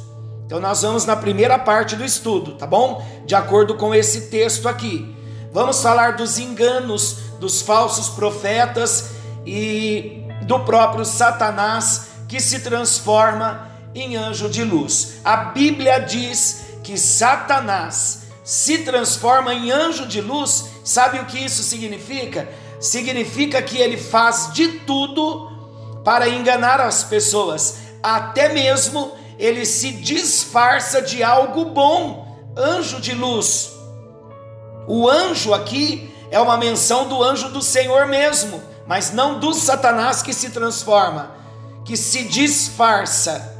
Então 0.46 0.60
nós 0.60 0.82
vamos 0.82 1.04
na 1.04 1.16
primeira 1.16 1.58
parte 1.58 1.96
do 1.96 2.04
estudo, 2.04 2.52
tá 2.52 2.66
bom? 2.66 3.04
De 3.26 3.34
acordo 3.34 3.74
com 3.74 3.94
esse 3.94 4.28
texto 4.28 4.68
aqui. 4.68 5.15
Vamos 5.56 5.80
falar 5.80 6.16
dos 6.16 6.38
enganos 6.38 7.16
dos 7.40 7.62
falsos 7.62 8.10
profetas 8.10 9.12
e 9.46 10.22
do 10.42 10.60
próprio 10.66 11.02
Satanás 11.02 12.08
que 12.28 12.40
se 12.40 12.60
transforma 12.60 13.66
em 13.94 14.16
anjo 14.16 14.50
de 14.50 14.62
luz. 14.62 15.14
A 15.24 15.36
Bíblia 15.36 15.98
diz 15.98 16.66
que 16.84 16.98
Satanás 16.98 18.24
se 18.44 18.80
transforma 18.80 19.54
em 19.54 19.70
anjo 19.70 20.04
de 20.04 20.20
luz. 20.20 20.66
Sabe 20.84 21.20
o 21.20 21.24
que 21.24 21.42
isso 21.42 21.62
significa? 21.62 22.46
Significa 22.78 23.62
que 23.62 23.78
ele 23.78 23.96
faz 23.96 24.52
de 24.52 24.80
tudo 24.80 25.50
para 26.04 26.28
enganar 26.28 26.82
as 26.82 27.02
pessoas, 27.02 27.78
até 28.02 28.50
mesmo 28.50 29.10
ele 29.38 29.64
se 29.64 29.90
disfarça 29.90 31.00
de 31.00 31.22
algo 31.22 31.64
bom, 31.64 32.52
anjo 32.54 33.00
de 33.00 33.14
luz. 33.14 33.75
O 34.86 35.08
anjo 35.08 35.52
aqui 35.52 36.14
é 36.30 36.40
uma 36.40 36.56
menção 36.56 37.08
do 37.08 37.22
anjo 37.22 37.48
do 37.48 37.62
Senhor 37.62 38.06
mesmo, 38.06 38.62
mas 38.86 39.12
não 39.12 39.38
do 39.38 39.52
Satanás 39.52 40.22
que 40.22 40.32
se 40.32 40.50
transforma, 40.50 41.32
que 41.84 41.96
se 41.96 42.24
disfarça. 42.24 43.54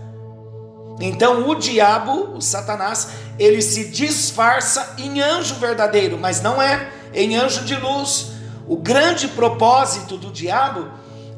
Então 1.00 1.48
o 1.48 1.54
diabo, 1.54 2.36
o 2.36 2.40
Satanás, 2.40 3.08
ele 3.38 3.60
se 3.60 3.90
disfarça 3.90 4.94
em 4.98 5.20
anjo 5.20 5.56
verdadeiro, 5.56 6.18
mas 6.18 6.40
não 6.40 6.60
é 6.60 6.90
em 7.12 7.36
anjo 7.36 7.64
de 7.64 7.74
luz. 7.76 8.32
O 8.66 8.76
grande 8.76 9.28
propósito 9.28 10.16
do 10.16 10.30
diabo 10.30 10.88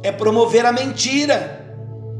é 0.02 0.12
promover 0.12 0.64
a 0.64 0.72
mentira 0.72 1.66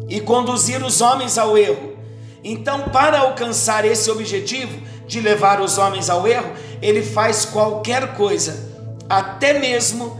e 0.08 0.20
conduzir 0.20 0.82
os 0.82 1.00
homens 1.00 1.38
ao 1.38 1.56
erro. 1.56 1.96
Então, 2.42 2.82
para 2.88 3.20
alcançar 3.20 3.84
esse 3.84 4.10
objetivo 4.10 4.80
de 5.06 5.20
levar 5.20 5.60
os 5.60 5.78
homens 5.78 6.10
ao 6.10 6.26
erro, 6.26 6.52
ele 6.80 7.02
faz 7.02 7.44
qualquer 7.44 8.14
coisa 8.14 8.68
até 9.08 9.58
mesmo 9.58 10.18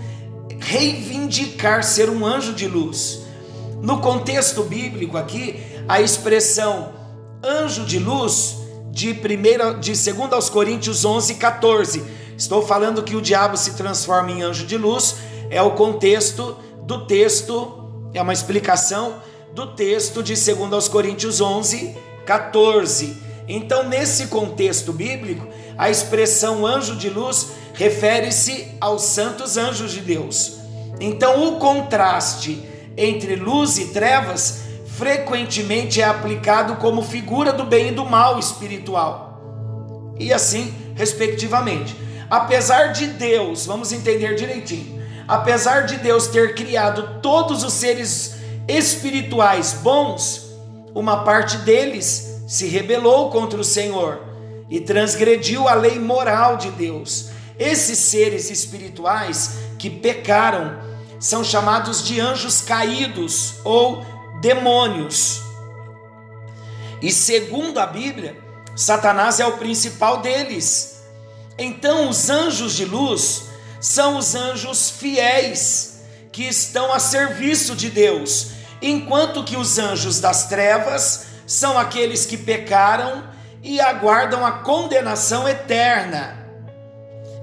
reivindicar 0.59 1.85
ser 1.85 2.09
um 2.09 2.25
anjo 2.25 2.53
de 2.53 2.67
luz. 2.67 3.21
No 3.83 4.01
contexto 4.01 4.63
bíblico 4.63 5.17
aqui, 5.17 5.63
a 5.87 6.01
expressão 6.01 6.93
anjo 7.45 7.85
de 7.85 7.99
luz 7.99 8.57
de 8.91 9.15
primeira 9.15 9.75
de 9.75 9.93
2 9.93 10.33
aos 10.33 10.49
Coríntios 10.49 11.05
11, 11.05 11.35
14. 11.35 12.03
Estou 12.37 12.67
falando 12.67 13.03
que 13.03 13.15
o 13.15 13.23
diabo 13.23 13.57
se 13.57 13.75
transforma 13.75 14.31
em 14.31 14.43
anjo 14.43 14.67
de 14.67 14.77
luz, 14.77 15.17
é 15.51 15.63
o 15.63 15.73
contexto 15.73 16.57
do 16.83 17.07
texto, 17.07 18.11
é 18.13 18.21
uma 18.21 18.33
explicação 18.33 19.17
do 19.55 19.69
texto 19.75 20.23
de 20.23 20.35
2 20.35 20.73
aos 20.73 20.89
Coríntios 20.89 21.41
11, 21.41 21.97
14. 22.27 23.17
Então, 23.47 23.89
nesse 23.89 24.27
contexto 24.27 24.93
bíblico, 24.93 25.47
a 25.79 25.89
expressão 25.89 26.67
anjo 26.67 26.97
de 26.97 27.09
luz 27.09 27.53
refere-se 27.73 28.73
aos 28.81 29.03
santos 29.03 29.57
anjos 29.57 29.93
de 29.93 30.01
Deus. 30.01 30.59
Então, 30.99 31.47
o 31.47 31.59
contraste 31.61 32.61
entre 32.97 33.37
luz 33.37 33.79
e 33.79 33.87
trevas 33.87 34.63
frequentemente 34.97 36.03
é 36.03 36.05
aplicado 36.05 36.75
como 36.77 37.01
figura 37.01 37.53
do 37.53 37.63
bem 37.63 37.91
e 37.91 37.93
do 37.93 38.05
mal 38.05 38.41
espiritual. 38.41 40.15
E 40.19 40.33
assim, 40.33 40.75
respectivamente. 40.97 41.95
Apesar 42.29 42.89
de 42.89 43.07
Deus, 43.07 43.65
vamos 43.65 43.93
entender 43.93 44.35
direitinho, 44.35 45.01
apesar 45.29 45.83
de 45.83 45.97
Deus 45.99 46.27
ter 46.27 46.57
criado 46.57 47.21
todos 47.23 47.63
os 47.63 47.73
seres 47.73 48.35
espirituais 48.67 49.75
bons, 49.75 50.51
uma 50.93 51.23
parte 51.23 51.59
deles 51.59 52.43
se 52.49 52.67
rebelou 52.67 53.31
contra 53.31 53.61
o 53.61 53.65
Senhor 53.65 54.28
e 54.71 54.81
transgrediu 54.81 55.69
a 55.69 55.75
lei 55.75 55.99
moral 55.99 56.57
de 56.57 56.71
Deus. 56.71 57.31
Esses 57.59 57.99
seres 57.99 58.51
espirituais 58.51 59.59
que 59.79 59.91
pecaram 59.91 60.79
são 61.19 61.43
chamados 61.43 62.05
de 62.05 62.21
anjos 62.21 62.61
caídos 62.61 63.55
ou 63.65 64.05
demônios. 64.41 65.41
E 67.03 67.11
segundo 67.11 67.79
a 67.79 67.87
Bíblia, 67.87 68.37
Satanás 68.77 69.41
é 69.41 69.47
o 69.47 69.59
principal 69.59 70.21
deles. 70.21 71.03
Então, 71.59 72.09
os 72.09 72.31
anjos 72.31 72.75
de 72.75 72.85
luz 72.85 73.45
são 73.81 74.17
os 74.17 74.35
anjos 74.35 74.91
fiéis 74.91 76.01
que 76.31 76.45
estão 76.45 76.93
a 76.93 77.01
serviço 77.01 77.75
de 77.75 77.91
Deus, 77.91 78.51
enquanto 78.81 79.43
que 79.43 79.57
os 79.57 79.79
anjos 79.79 80.21
das 80.21 80.49
trevas 80.49 81.27
são 81.47 81.77
aqueles 81.77 82.25
que 82.25 82.37
pecaram 82.37 83.28
e 83.63 83.81
aguardam 83.81 84.45
a 84.45 84.53
condenação 84.53 85.49
eterna. 85.49 86.37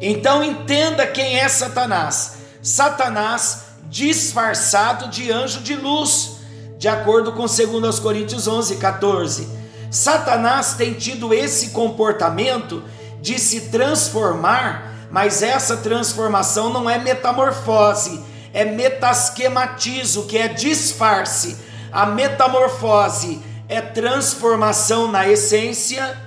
Então 0.01 0.43
entenda 0.43 1.07
quem 1.07 1.39
é 1.39 1.48
Satanás. 1.48 2.38
Satanás 2.62 3.65
disfarçado 3.89 5.07
de 5.10 5.31
anjo 5.31 5.62
de 5.62 5.75
luz, 5.75 6.38
de 6.77 6.88
acordo 6.88 7.31
com 7.31 7.45
2 7.45 8.00
Coríntios 8.00 8.48
11, 8.48 8.75
14. 8.77 9.48
Satanás 9.89 10.74
tem 10.74 10.93
tido 10.93 11.34
esse 11.34 11.69
comportamento 11.69 12.84
de 13.22 13.39
se 13.39 13.69
transformar, 13.69 15.07
mas 15.10 15.41
essa 15.41 15.77
transformação 15.77 16.69
não 16.69 16.89
é 16.89 16.98
metamorfose, 16.98 18.22
é 18.53 18.65
metasquematizo, 18.65 20.24
que 20.24 20.38
é 20.38 20.48
disfarce. 20.48 21.57
A 21.91 22.05
metamorfose 22.05 23.41
é 23.67 23.81
transformação 23.81 25.12
na 25.12 25.27
essência. 25.27 26.17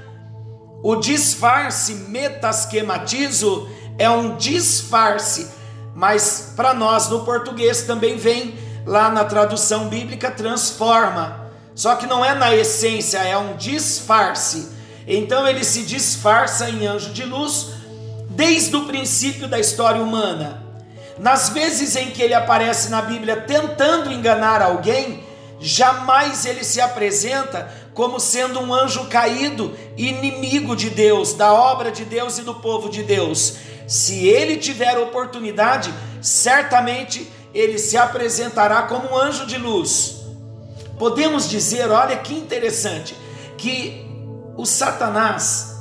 O 0.82 0.96
disfarce 0.96 1.94
metasquematizo 1.94 3.68
é 3.98 4.08
um 4.08 4.36
disfarce, 4.36 5.48
mas 5.94 6.52
para 6.54 6.72
nós 6.72 7.08
no 7.08 7.24
português 7.24 7.82
também 7.82 8.16
vem 8.16 8.56
lá 8.86 9.10
na 9.10 9.24
tradução 9.24 9.88
bíblica 9.88 10.30
transforma. 10.30 11.48
Só 11.74 11.94
que 11.96 12.06
não 12.06 12.24
é 12.24 12.34
na 12.34 12.54
essência, 12.54 13.18
é 13.18 13.36
um 13.36 13.56
disfarce. 13.56 14.68
Então 15.06 15.46
ele 15.46 15.64
se 15.64 15.82
disfarça 15.82 16.68
em 16.68 16.86
anjo 16.86 17.12
de 17.12 17.24
luz 17.24 17.68
desde 18.30 18.76
o 18.76 18.84
princípio 18.84 19.48
da 19.48 19.58
história 19.58 20.02
humana. 20.02 20.62
Nas 21.18 21.48
vezes 21.48 21.96
em 21.96 22.10
que 22.10 22.22
ele 22.22 22.34
aparece 22.34 22.90
na 22.90 23.02
Bíblia 23.02 23.36
tentando 23.40 24.12
enganar 24.12 24.62
alguém, 24.62 25.24
jamais 25.60 26.44
ele 26.44 26.64
se 26.64 26.80
apresenta 26.80 27.72
como 27.94 28.20
sendo 28.20 28.60
um 28.60 28.72
anjo 28.72 29.06
caído, 29.06 29.76
inimigo 29.96 30.76
de 30.76 30.90
Deus, 30.90 31.34
da 31.34 31.52
obra 31.52 31.90
de 31.90 32.04
Deus 32.04 32.38
e 32.38 32.42
do 32.42 32.54
povo 32.54 32.88
de 32.88 33.02
Deus. 33.02 33.56
Se 33.86 34.26
ele 34.26 34.56
tiver 34.56 34.96
oportunidade, 34.98 35.92
certamente 36.22 37.28
ele 37.52 37.78
se 37.78 37.96
apresentará 37.96 38.82
como 38.82 39.10
um 39.10 39.18
anjo 39.18 39.46
de 39.46 39.58
luz. 39.58 40.18
Podemos 40.98 41.48
dizer, 41.48 41.90
olha 41.90 42.16
que 42.18 42.34
interessante, 42.34 43.16
que 43.56 44.06
o 44.56 44.64
Satanás, 44.64 45.76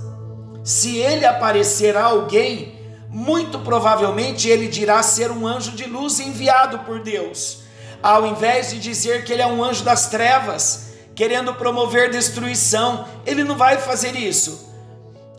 se 0.63 0.97
ele 0.97 1.25
aparecer 1.25 1.95
a 1.95 2.05
alguém, 2.05 2.79
muito 3.09 3.59
provavelmente 3.59 4.47
ele 4.49 4.67
dirá 4.67 5.01
ser 5.03 5.31
um 5.31 5.45
anjo 5.45 5.71
de 5.71 5.85
luz 5.85 6.19
enviado 6.19 6.79
por 6.79 7.01
Deus 7.01 7.66
ao 8.01 8.25
invés 8.25 8.69
de 8.69 8.79
dizer 8.79 9.23
que 9.23 9.33
ele 9.33 9.41
é 9.41 9.47
um 9.47 9.63
anjo 9.63 9.83
das 9.83 10.07
trevas, 10.07 10.87
querendo 11.15 11.53
promover 11.53 12.11
destruição, 12.11 13.07
ele 13.25 13.43
não 13.43 13.57
vai 13.57 13.77
fazer 13.77 14.15
isso. 14.15 14.67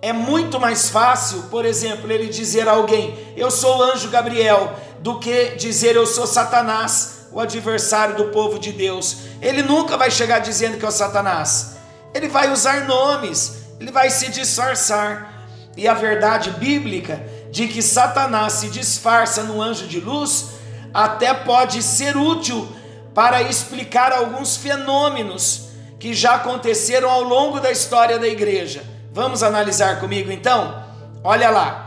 É 0.00 0.12
muito 0.12 0.60
mais 0.60 0.88
fácil, 0.90 1.42
por 1.44 1.64
exemplo, 1.64 2.10
ele 2.10 2.28
dizer 2.28 2.68
a 2.68 2.72
alguém: 2.72 3.16
Eu 3.36 3.50
sou 3.50 3.78
o 3.78 3.82
anjo 3.82 4.10
Gabriel, 4.10 4.72
do 5.00 5.18
que 5.18 5.56
dizer 5.56 5.96
eu 5.96 6.06
sou 6.06 6.26
Satanás, 6.26 7.26
o 7.32 7.40
adversário 7.40 8.16
do 8.16 8.26
povo 8.26 8.58
de 8.58 8.72
Deus. 8.72 9.18
Ele 9.40 9.62
nunca 9.62 9.96
vai 9.96 10.10
chegar 10.10 10.38
dizendo 10.40 10.78
que 10.78 10.84
é 10.84 10.88
o 10.88 10.92
Satanás. 10.92 11.76
Ele 12.14 12.28
vai 12.28 12.50
usar 12.50 12.86
nomes, 12.86 13.58
ele 13.80 13.90
vai 13.90 14.10
se 14.10 14.30
disfarçar. 14.30 15.36
E 15.76 15.86
a 15.86 15.94
verdade 15.94 16.50
bíblica 16.50 17.24
de 17.52 17.68
que 17.68 17.82
Satanás 17.82 18.54
se 18.54 18.68
disfarça 18.68 19.44
no 19.44 19.62
anjo 19.62 19.86
de 19.86 20.00
luz 20.00 20.57
até 20.92 21.32
pode 21.34 21.82
ser 21.82 22.16
útil 22.16 22.68
para 23.14 23.42
explicar 23.42 24.12
alguns 24.12 24.56
fenômenos 24.56 25.68
que 25.98 26.14
já 26.14 26.36
aconteceram 26.36 27.10
ao 27.10 27.22
longo 27.22 27.60
da 27.60 27.70
história 27.70 28.18
da 28.18 28.28
igreja. 28.28 28.84
Vamos 29.12 29.42
analisar 29.42 29.98
comigo 30.00 30.30
então? 30.30 30.84
Olha 31.24 31.50
lá. 31.50 31.84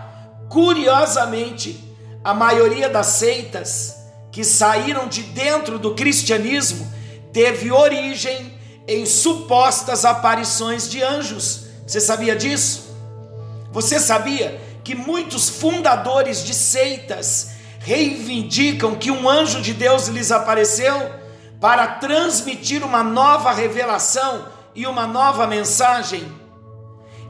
Curiosamente, 0.50 1.82
a 2.24 2.34
maioria 2.34 2.90
das 2.90 3.08
seitas 3.08 3.96
que 4.32 4.44
saíram 4.44 5.08
de 5.08 5.24
dentro 5.24 5.80
do 5.80 5.96
cristianismo 5.96 6.92
teve 7.32 7.72
origem 7.72 8.54
em 8.88 9.06
supostas 9.06 10.04
aparições 10.04 10.90
de 10.90 11.02
anjos. 11.02 11.68
Você 11.88 12.02
sabia 12.02 12.36
disso? 12.36 12.96
Você 13.72 14.00
sabia 14.00 14.60
que 14.84 14.96
muitos 14.96 15.50
fundadores 15.50 16.44
de 16.44 16.54
seitas 16.54 17.51
reivindicam 17.84 18.96
que 18.96 19.10
um 19.10 19.28
anjo 19.28 19.60
de 19.60 19.74
Deus 19.74 20.08
lhes 20.08 20.32
apareceu 20.32 21.12
para 21.60 21.88
transmitir 21.88 22.84
uma 22.84 23.04
nova 23.04 23.52
revelação 23.52 24.46
e 24.76 24.86
uma 24.86 25.08
nova 25.08 25.48
mensagem. 25.48 26.32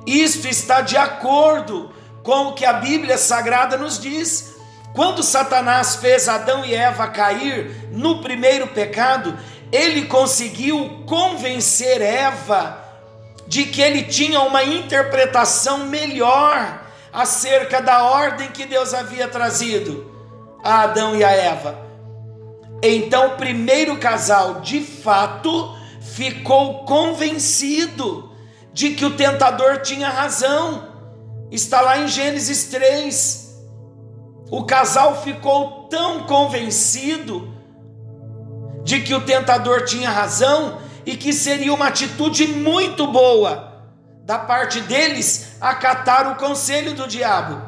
Isto 0.06 0.48
está 0.48 0.82
de 0.82 0.98
acordo 0.98 1.92
com 2.22 2.48
o 2.48 2.54
que 2.54 2.66
a 2.66 2.74
Bíblia 2.74 3.18
Sagrada 3.18 3.78
nos 3.78 4.00
diz. 4.00 4.56
Quando 4.94 5.24
Satanás 5.24 5.96
fez 5.96 6.28
Adão 6.28 6.66
e 6.66 6.76
Eva 6.76 7.08
cair 7.08 7.90
no 7.92 8.22
primeiro 8.22 8.68
pecado, 8.68 9.38
ele 9.72 10.06
conseguiu 10.06 11.04
convencer 11.08 12.02
Eva 12.02 12.78
de 13.48 13.66
que 13.66 13.82
ele 13.82 14.04
tinha 14.04 14.42
uma 14.42 14.64
interpretação 14.64 15.86
melhor 15.86 16.82
acerca 17.14 17.82
da 17.82 18.04
ordem 18.04 18.50
que 18.50 18.66
Deus 18.66 18.94
havia 18.94 19.30
trazido 19.30 20.11
a 20.64 20.82
Adão 20.82 21.16
e 21.16 21.24
a 21.24 21.32
Eva. 21.32 21.78
Então, 22.84 23.28
o 23.28 23.38
primeiro 23.38 23.98
casal, 23.98 24.62
de 24.62 24.82
fato, 24.82 25.76
ficou 26.02 26.86
convencido 26.86 28.32
de 28.74 28.92
que 28.92 29.06
o 29.06 29.16
tentador 29.16 29.82
tinha 29.82 30.10
razão. 30.10 30.88
Está 31.52 31.82
lá 31.82 32.00
em 32.00 32.08
Gênesis 32.08 32.66
3. 32.66 33.52
O 34.50 34.64
casal 34.64 35.22
ficou 35.22 35.88
tão 35.90 36.24
convencido 36.24 37.54
de 38.84 39.02
que 39.02 39.14
o 39.14 39.22
tentador 39.22 39.86
tinha 39.86 40.10
razão 40.10 40.80
e 41.06 41.16
que 41.16 41.32
seria 41.32 41.74
uma 41.74 41.88
atitude 41.88 42.48
muito 42.48 43.08
boa 43.08 43.72
da 44.24 44.40
parte 44.40 44.82
deles 44.82 45.56
acatar 45.60 46.32
o 46.32 46.36
conselho 46.36 46.94
do 46.94 47.08
diabo. 47.08 47.62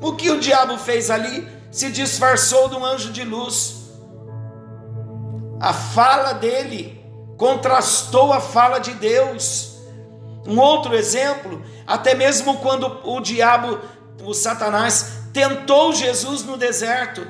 O 0.00 0.14
que 0.14 0.30
o 0.30 0.40
diabo 0.40 0.76
fez 0.78 1.10
ali? 1.10 1.46
Se 1.70 1.90
disfarçou 1.90 2.68
de 2.68 2.76
um 2.76 2.84
anjo 2.84 3.12
de 3.12 3.24
luz. 3.24 3.90
A 5.60 5.72
fala 5.72 6.32
dele 6.32 7.00
contrastou 7.36 8.32
a 8.32 8.40
fala 8.40 8.78
de 8.78 8.94
Deus. 8.94 9.76
Um 10.46 10.58
outro 10.58 10.94
exemplo, 10.94 11.62
até 11.86 12.14
mesmo 12.14 12.58
quando 12.58 13.00
o 13.04 13.20
diabo, 13.20 13.78
o 14.24 14.34
Satanás, 14.34 15.20
tentou 15.32 15.92
Jesus 15.92 16.42
no 16.42 16.56
deserto, 16.56 17.26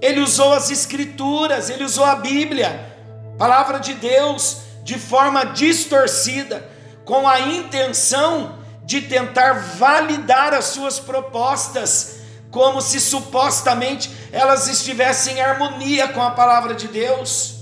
ele 0.00 0.20
usou 0.20 0.52
as 0.52 0.70
Escrituras, 0.70 1.70
ele 1.70 1.84
usou 1.84 2.04
a 2.04 2.16
Bíblia, 2.16 2.92
palavra 3.38 3.78
de 3.78 3.94
Deus, 3.94 4.58
de 4.82 4.98
forma 4.98 5.44
distorcida, 5.44 6.68
com 7.04 7.26
a 7.28 7.40
intenção 7.40 8.58
de 8.84 9.02
tentar 9.02 9.52
validar 9.76 10.52
as 10.52 10.66
suas 10.66 10.98
propostas 10.98 12.21
como 12.52 12.82
se 12.82 13.00
supostamente 13.00 14.14
elas 14.30 14.68
estivessem 14.68 15.38
em 15.38 15.40
harmonia 15.40 16.08
com 16.08 16.22
a 16.22 16.30
palavra 16.30 16.74
de 16.74 16.86
Deus. 16.86 17.56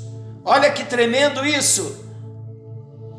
Olha 0.44 0.70
que 0.70 0.84
tremendo 0.84 1.46
isso! 1.46 2.04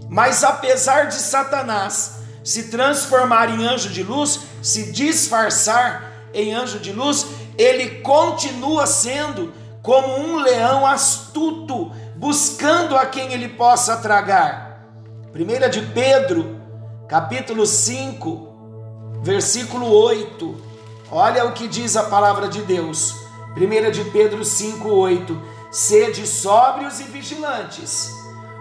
Mas 0.09 0.43
apesar 0.43 1.07
de 1.07 1.15
Satanás 1.15 2.17
se 2.43 2.63
transformar 2.63 3.49
em 3.49 3.65
anjo 3.65 3.89
de 3.89 4.03
luz, 4.03 4.41
se 4.61 4.91
disfarçar 4.91 6.11
em 6.33 6.53
anjo 6.53 6.77
de 6.79 6.91
luz, 6.91 7.25
ele 7.57 8.01
continua 8.01 8.85
sendo 8.85 9.53
como 9.81 10.17
um 10.17 10.39
leão 10.39 10.85
astuto, 10.85 11.91
buscando 12.17 12.97
a 12.97 13.05
quem 13.05 13.31
ele 13.31 13.47
possa 13.47 13.95
tragar. 13.97 14.89
1 15.33 15.69
de 15.69 15.81
Pedro, 15.93 16.59
capítulo 17.07 17.65
5, 17.65 19.21
versículo 19.23 19.87
8. 19.87 20.70
Olha 21.13 21.45
o 21.45 21.51
que 21.51 21.67
diz 21.67 21.97
a 21.97 22.03
palavra 22.03 22.47
de 22.47 22.61
Deus. 22.61 23.13
1 23.57 23.91
de 23.91 24.05
Pedro 24.05 24.45
5, 24.45 24.87
8. 24.87 25.41
Sede 25.69 26.25
sóbrios 26.25 27.01
e 27.01 27.03
vigilantes. 27.03 28.09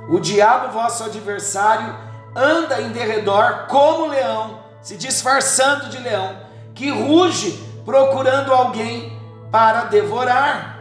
O 0.09 0.19
diabo, 0.19 0.73
vosso 0.73 1.05
adversário, 1.05 1.97
anda 2.35 2.83
em 2.83 2.91
derredor 2.91 3.67
como 3.69 4.07
leão, 4.07 4.65
se 4.83 4.97
disfarçando 4.97 5.91
de 5.91 5.99
leão, 5.99 6.39
que 6.75 6.91
ruge 6.91 7.53
procurando 7.85 8.53
alguém 8.53 9.17
para 9.53 9.85
devorar. 9.85 10.77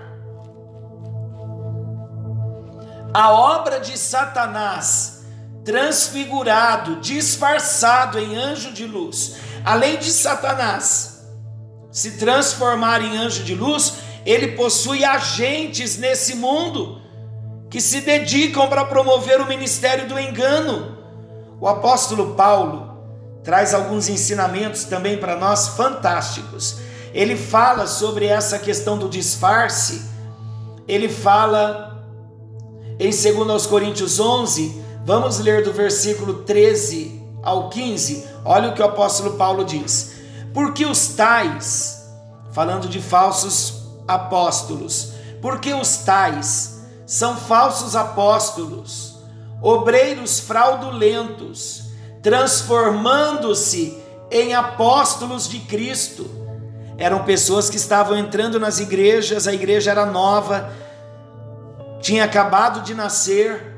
A 3.13 3.31
obra 3.31 3.79
de 3.79 3.95
Satanás, 3.95 5.23
transfigurado, 5.63 6.95
disfarçado 6.95 8.17
em 8.17 8.35
anjo 8.35 8.71
de 8.71 8.87
luz, 8.87 9.37
além 9.63 9.97
de 9.97 10.11
Satanás 10.11 11.18
se 11.91 12.11
transformar 12.11 13.01
em 13.01 13.17
anjo 13.17 13.43
de 13.43 13.55
luz, 13.55 13.95
ele 14.25 14.49
possui 14.49 15.03
agentes 15.03 15.97
nesse 15.97 16.35
mundo 16.35 17.01
que 17.69 17.79
se 17.79 18.01
dedicam 18.01 18.67
para 18.67 18.85
promover 18.85 19.39
o 19.41 19.47
ministério 19.47 20.07
do 20.07 20.19
engano. 20.19 20.97
O 21.59 21.67
apóstolo 21.67 22.35
Paulo 22.35 22.89
traz 23.43 23.73
alguns 23.73 24.09
ensinamentos 24.09 24.83
também 24.83 25.17
para 25.17 25.37
nós 25.37 25.69
fantásticos. 25.69 26.77
Ele 27.13 27.35
fala 27.35 27.87
sobre 27.87 28.25
essa 28.25 28.59
questão 28.59 28.97
do 28.97 29.09
disfarce. 29.09 30.03
Ele 30.87 31.09
fala 31.09 32.05
em 32.99 33.11
2 33.11 33.65
Coríntios 33.65 34.19
11, 34.19 34.83
vamos 35.05 35.39
ler 35.39 35.63
do 35.63 35.71
versículo 35.71 36.43
13 36.43 37.23
ao 37.41 37.69
15. 37.69 38.25
Olha 38.43 38.69
o 38.69 38.73
que 38.73 38.81
o 38.81 38.85
apóstolo 38.85 39.37
Paulo 39.37 39.63
diz: 39.63 40.18
Porque 40.53 40.85
os 40.85 41.09
tais, 41.09 42.09
falando 42.51 42.87
de 42.87 43.01
falsos 43.01 43.83
apóstolos, 44.07 45.13
porque 45.41 45.73
os 45.73 45.97
tais 45.97 46.79
são 47.05 47.35
falsos 47.35 47.95
apóstolos, 47.95 49.19
obreiros 49.61 50.39
fraudulentos, 50.39 51.83
transformando-se 52.21 53.97
em 54.31 54.53
apóstolos 54.53 55.47
de 55.47 55.59
Cristo. 55.59 56.29
Eram 56.97 57.23
pessoas 57.23 57.69
que 57.69 57.77
estavam 57.77 58.17
entrando 58.17 58.59
nas 58.59 58.79
igrejas, 58.79 59.47
a 59.47 59.53
igreja 59.53 59.91
era 59.91 60.05
nova, 60.05 60.71
tinha 62.01 62.25
acabado 62.25 62.81
de 62.81 62.93
nascer, 62.93 63.75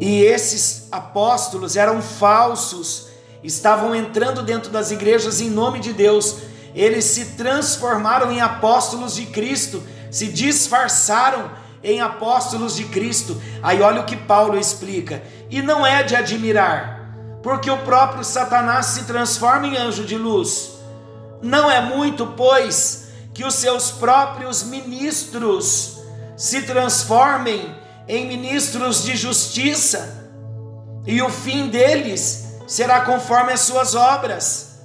e 0.00 0.22
esses 0.22 0.88
apóstolos 0.92 1.76
eram 1.76 2.00
falsos, 2.00 3.07
estavam 3.42 3.94
entrando 3.94 4.42
dentro 4.42 4.70
das 4.70 4.90
igrejas 4.90 5.40
em 5.40 5.50
nome 5.50 5.80
de 5.80 5.92
Deus, 5.92 6.38
eles 6.74 7.04
se 7.04 7.24
transformaram 7.36 8.30
em 8.30 8.40
apóstolos 8.40 9.14
de 9.14 9.26
Cristo, 9.26 9.82
se 10.10 10.26
disfarçaram 10.26 11.50
em 11.82 12.00
apóstolos 12.00 12.76
de 12.76 12.84
Cristo. 12.84 13.40
Aí 13.62 13.80
olha 13.80 14.00
o 14.00 14.04
que 14.04 14.16
Paulo 14.16 14.58
explica, 14.58 15.22
e 15.50 15.62
não 15.62 15.86
é 15.86 16.02
de 16.02 16.16
admirar, 16.16 17.40
porque 17.42 17.70
o 17.70 17.78
próprio 17.78 18.24
Satanás 18.24 18.86
se 18.86 19.04
transforma 19.04 19.66
em 19.66 19.76
anjo 19.76 20.04
de 20.04 20.16
luz. 20.16 20.72
Não 21.40 21.70
é 21.70 21.80
muito, 21.80 22.26
pois, 22.26 23.08
que 23.32 23.44
os 23.44 23.54
seus 23.54 23.90
próprios 23.90 24.64
ministros 24.64 25.98
se 26.36 26.62
transformem 26.62 27.74
em 28.06 28.26
ministros 28.26 29.04
de 29.04 29.16
justiça, 29.16 30.26
e 31.06 31.22
o 31.22 31.30
fim 31.30 31.68
deles 31.68 32.47
será 32.68 33.00
conforme 33.00 33.52
as 33.52 33.60
suas 33.60 33.96
obras. 33.96 34.82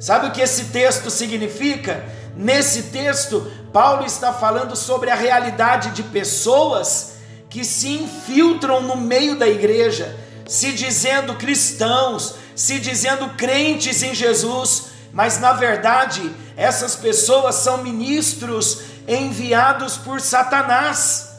Sabe 0.00 0.26
o 0.26 0.32
que 0.32 0.40
esse 0.40 0.64
texto 0.66 1.10
significa? 1.10 2.04
Nesse 2.34 2.84
texto, 2.84 3.52
Paulo 3.72 4.04
está 4.04 4.32
falando 4.32 4.74
sobre 4.74 5.10
a 5.10 5.14
realidade 5.14 5.90
de 5.90 6.02
pessoas 6.02 7.12
que 7.48 7.64
se 7.64 7.88
infiltram 7.88 8.80
no 8.80 8.96
meio 8.96 9.38
da 9.38 9.46
igreja, 9.46 10.18
se 10.48 10.72
dizendo 10.72 11.34
cristãos, 11.34 12.34
se 12.56 12.80
dizendo 12.80 13.28
crentes 13.36 14.02
em 14.02 14.14
Jesus, 14.14 14.86
mas 15.12 15.38
na 15.38 15.52
verdade 15.52 16.34
essas 16.56 16.96
pessoas 16.96 17.56
são 17.56 17.82
ministros 17.82 18.80
enviados 19.06 19.98
por 19.98 20.20
Satanás. 20.20 21.30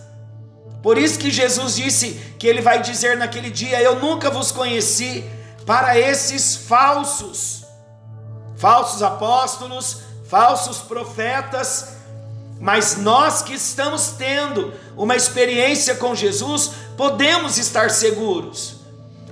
Por 0.84 0.98
isso 0.98 1.18
que 1.18 1.32
Jesus 1.32 1.76
disse 1.76 2.20
que 2.38 2.46
ele 2.46 2.62
vai 2.62 2.82
dizer 2.82 3.18
naquele 3.18 3.50
dia: 3.50 3.82
Eu 3.82 4.00
nunca 4.00 4.30
vos 4.30 4.52
conheci, 4.52 5.24
para 5.66 5.98
esses 5.98 6.56
falsos, 6.56 7.66
falsos 8.58 9.02
apóstolos, 9.02 10.02
falsos 10.30 10.80
profetas, 10.80 11.94
mas 12.60 12.98
nós 12.98 13.42
que 13.42 13.54
estamos 13.54 14.16
tendo 14.18 14.74
uma 14.96 15.16
experiência 15.16 15.96
com 15.96 16.16
Jesus, 16.16 16.72
podemos 16.96 17.58
estar 17.58 17.90
seguros. 17.90 18.78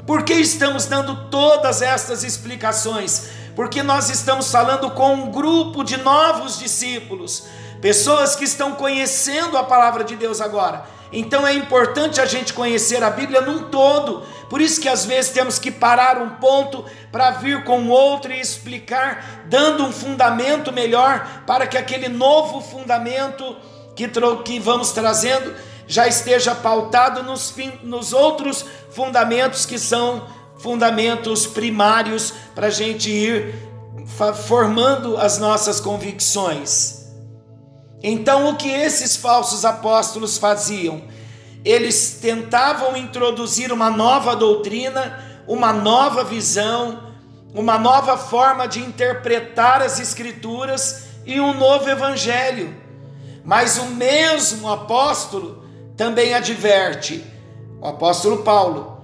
Por 0.06 0.24
que 0.24 0.34
estamos 0.34 0.86
dando 0.86 1.30
todas 1.30 1.82
estas 1.82 2.24
explicações? 2.24 3.30
Porque 3.56 3.84
nós 3.84 4.10
estamos 4.10 4.52
falando 4.52 4.92
com 4.92 5.14
um 5.14 5.32
grupo 5.32 5.84
de 5.84 5.98
novos 5.98 6.58
discípulos, 6.58 7.44
pessoas 7.82 8.36
que 8.36 8.44
estão 8.44 8.74
conhecendo 8.74 9.58
a 9.58 9.64
palavra 9.64 10.04
de 10.04 10.16
Deus 10.16 10.42
agora. 10.42 10.86
Então 11.12 11.46
é 11.46 11.54
importante 11.54 12.22
a 12.22 12.26
gente 12.26 12.54
conhecer 12.54 13.04
a 13.04 13.10
Bíblia 13.10 13.42
num 13.42 13.64
todo. 13.64 14.24
Por 14.50 14.62
isso 14.62 14.80
que 14.80 14.88
às 14.88 15.06
vezes 15.06 15.32
temos 15.32 15.60
que 15.60 15.70
parar 15.70 16.22
um 16.22 16.32
ponto 16.32 16.86
para 17.12 17.32
vir 17.32 17.64
com 17.64 17.90
outro 17.90 18.32
e 18.32 18.40
explicar, 18.40 19.44
dando 19.46 19.84
um 19.84 19.92
fundamento 19.92 20.72
melhor 20.72 21.44
para 21.46 21.68
que 21.68 21.78
aquele 21.78 22.08
novo 22.08 22.62
fundamento 22.62 23.56
que, 23.96 24.08
que 24.44 24.60
vamos 24.60 24.92
trazendo 24.92 25.54
já 25.88 26.08
esteja 26.08 26.56
pautado 26.56 27.24
nos, 27.24 27.54
nos 27.84 28.14
outros 28.14 28.66
fundamentos 28.92 29.66
que 29.66 29.78
são 29.78 30.26
fundamentos 30.58 31.46
primários 31.46 32.34
para 32.56 32.68
a 32.68 32.70
gente 32.72 33.10
ir 33.10 33.56
formando 34.48 35.18
as 35.18 35.38
nossas 35.38 35.80
convicções. 35.80 37.01
Então, 38.04 38.50
o 38.50 38.56
que 38.56 38.70
esses 38.70 39.16
falsos 39.16 39.64
apóstolos 39.64 40.38
faziam? 40.38 41.04
Eles 41.64 42.18
tentavam 42.22 42.98
introduzir 42.98 43.72
uma 43.72 43.90
nova 43.90 44.36
doutrina, 44.36 45.20
uma 45.48 45.72
nova 45.72 46.24
visão, 46.24 47.12
uma 47.54 47.78
nova 47.78 48.18
forma 48.18 48.68
de 48.68 48.80
interpretar 48.80 49.82
as 49.82 50.00
Escrituras 50.00 51.04
e 51.26 51.40
um 51.40 51.54
novo 51.54 51.90
evangelho. 51.90 52.76
Mas 53.44 53.78
o 53.78 53.86
mesmo 53.86 54.70
apóstolo 54.70 55.64
também 55.96 56.34
adverte, 56.34 57.24
o 57.80 57.88
apóstolo 57.88 58.44
Paulo, 58.44 58.98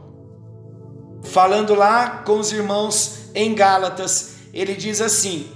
falando 1.24 1.76
lá 1.76 2.24
com 2.26 2.40
os 2.40 2.52
irmãos 2.52 3.30
em 3.36 3.54
Gálatas, 3.54 4.38
ele 4.54 4.76
diz 4.76 5.02
assim: 5.02 5.52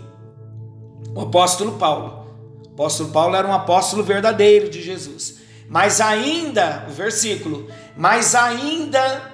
o 1.15 1.21
apóstolo 1.21 1.73
Paulo, 1.73 2.20
apóstolo 2.81 3.11
Paulo 3.11 3.35
era 3.35 3.47
um 3.47 3.53
apóstolo 3.53 4.03
verdadeiro 4.03 4.67
de 4.67 4.81
Jesus. 4.81 5.35
Mas 5.69 6.01
ainda, 6.01 6.87
o 6.89 6.91
versículo, 6.91 7.69
mas 7.95 8.33
ainda 8.33 9.31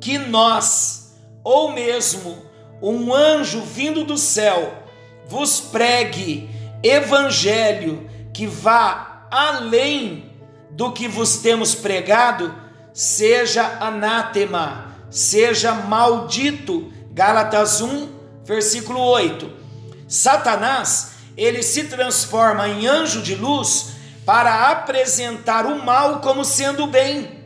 que 0.00 0.16
nós, 0.16 1.14
ou 1.44 1.72
mesmo 1.72 2.38
um 2.80 3.14
anjo 3.14 3.60
vindo 3.60 4.02
do 4.02 4.16
céu, 4.16 4.82
vos 5.26 5.60
pregue 5.60 6.48
evangelho 6.82 8.08
que 8.32 8.46
vá 8.46 9.26
além 9.30 10.32
do 10.70 10.92
que 10.92 11.06
vos 11.06 11.36
temos 11.38 11.74
pregado, 11.74 12.54
seja 12.92 13.78
anátema, 13.80 14.96
seja 15.10 15.72
maldito. 15.72 16.92
Gálatas 17.12 17.80
1, 17.80 18.08
versículo 18.44 19.00
8. 19.00 19.50
Satanás 20.08 21.15
ele 21.36 21.62
se 21.62 21.84
transforma 21.84 22.68
em 22.68 22.86
anjo 22.86 23.20
de 23.20 23.34
luz 23.34 23.96
para 24.24 24.70
apresentar 24.70 25.66
o 25.66 25.84
mal 25.84 26.20
como 26.20 26.44
sendo 26.44 26.86
bem, 26.86 27.44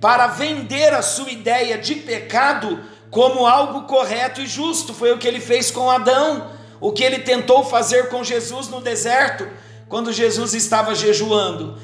para 0.00 0.26
vender 0.26 0.92
a 0.92 1.02
sua 1.02 1.30
ideia 1.30 1.78
de 1.78 1.94
pecado 1.94 2.82
como 3.10 3.46
algo 3.46 3.82
correto 3.82 4.40
e 4.40 4.46
justo. 4.46 4.92
Foi 4.92 5.12
o 5.12 5.18
que 5.18 5.28
ele 5.28 5.40
fez 5.40 5.70
com 5.70 5.90
Adão, 5.90 6.50
o 6.80 6.92
que 6.92 7.04
ele 7.04 7.20
tentou 7.20 7.64
fazer 7.64 8.08
com 8.08 8.24
Jesus 8.24 8.68
no 8.68 8.80
deserto, 8.80 9.48
quando 9.88 10.12
Jesus 10.12 10.54
estava 10.54 10.94
jejuando. 10.94 11.78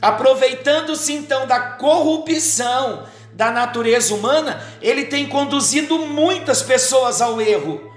Aproveitando-se 0.00 1.12
então 1.12 1.46
da 1.46 1.60
corrupção 1.60 3.04
da 3.32 3.50
natureza 3.50 4.14
humana, 4.14 4.62
ele 4.80 5.04
tem 5.04 5.28
conduzido 5.28 5.98
muitas 6.00 6.62
pessoas 6.62 7.20
ao 7.20 7.40
erro. 7.40 7.92